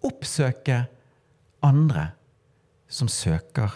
Oppsøke 0.07 0.85
andre 1.67 2.05
som 2.87 3.11
søker 3.11 3.75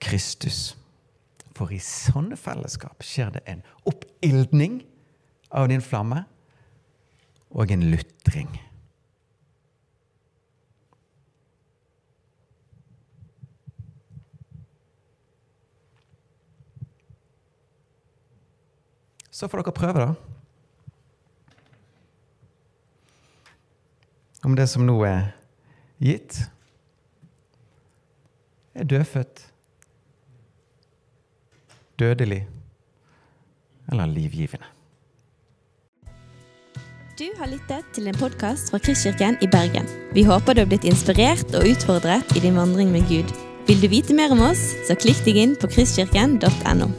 Kristus. 0.00 0.72
For 1.52 1.68
i 1.72 1.78
sånne 1.80 2.40
fellesskap 2.40 3.04
skjer 3.04 3.36
det 3.36 3.44
en 3.52 3.60
oppildning 3.84 4.80
av 5.52 5.68
din 5.68 5.84
flamme 5.84 6.24
og 7.52 7.76
en 7.76 7.84
lutring. 7.92 8.48
Så 19.36 19.48
får 19.52 19.60
dere 19.60 19.76
prøve, 19.76 20.00
da. 20.00 20.14
Om 24.46 24.54
det 24.56 24.64
som 24.70 24.86
nå 24.86 24.94
er 25.04 25.26
gitt, 26.00 26.38
er 28.76 28.88
dødfødt, 28.88 29.42
dødelig 31.98 32.46
eller 33.90 34.06
livgivende. 34.06 34.70
Du 37.16 37.26
har 37.38 37.48
lyttet 37.48 37.84
til 37.96 38.08
en 38.08 38.16
podkast 38.16 38.70
fra 38.70 38.78
Kristkirken 38.78 39.36
i 39.42 39.48
Bergen. 39.52 39.88
Vi 40.14 40.24
håper 40.24 40.52
du 40.56 40.62
har 40.64 40.70
blitt 40.72 40.84
inspirert 40.88 41.52
og 41.56 41.68
utfordret 41.68 42.36
i 42.36 42.44
din 42.44 42.56
vandring 42.56 42.92
med 42.92 43.08
Gud. 43.08 43.32
Vil 43.68 43.82
du 43.82 43.88
vite 43.92 44.16
mer 44.16 44.32
om 44.32 44.44
oss, 44.48 44.68
så 44.88 44.96
klikk 44.96 45.24
deg 45.28 45.40
inn 45.44 45.56
på 45.60 45.72
kristkirken.no. 45.76 46.92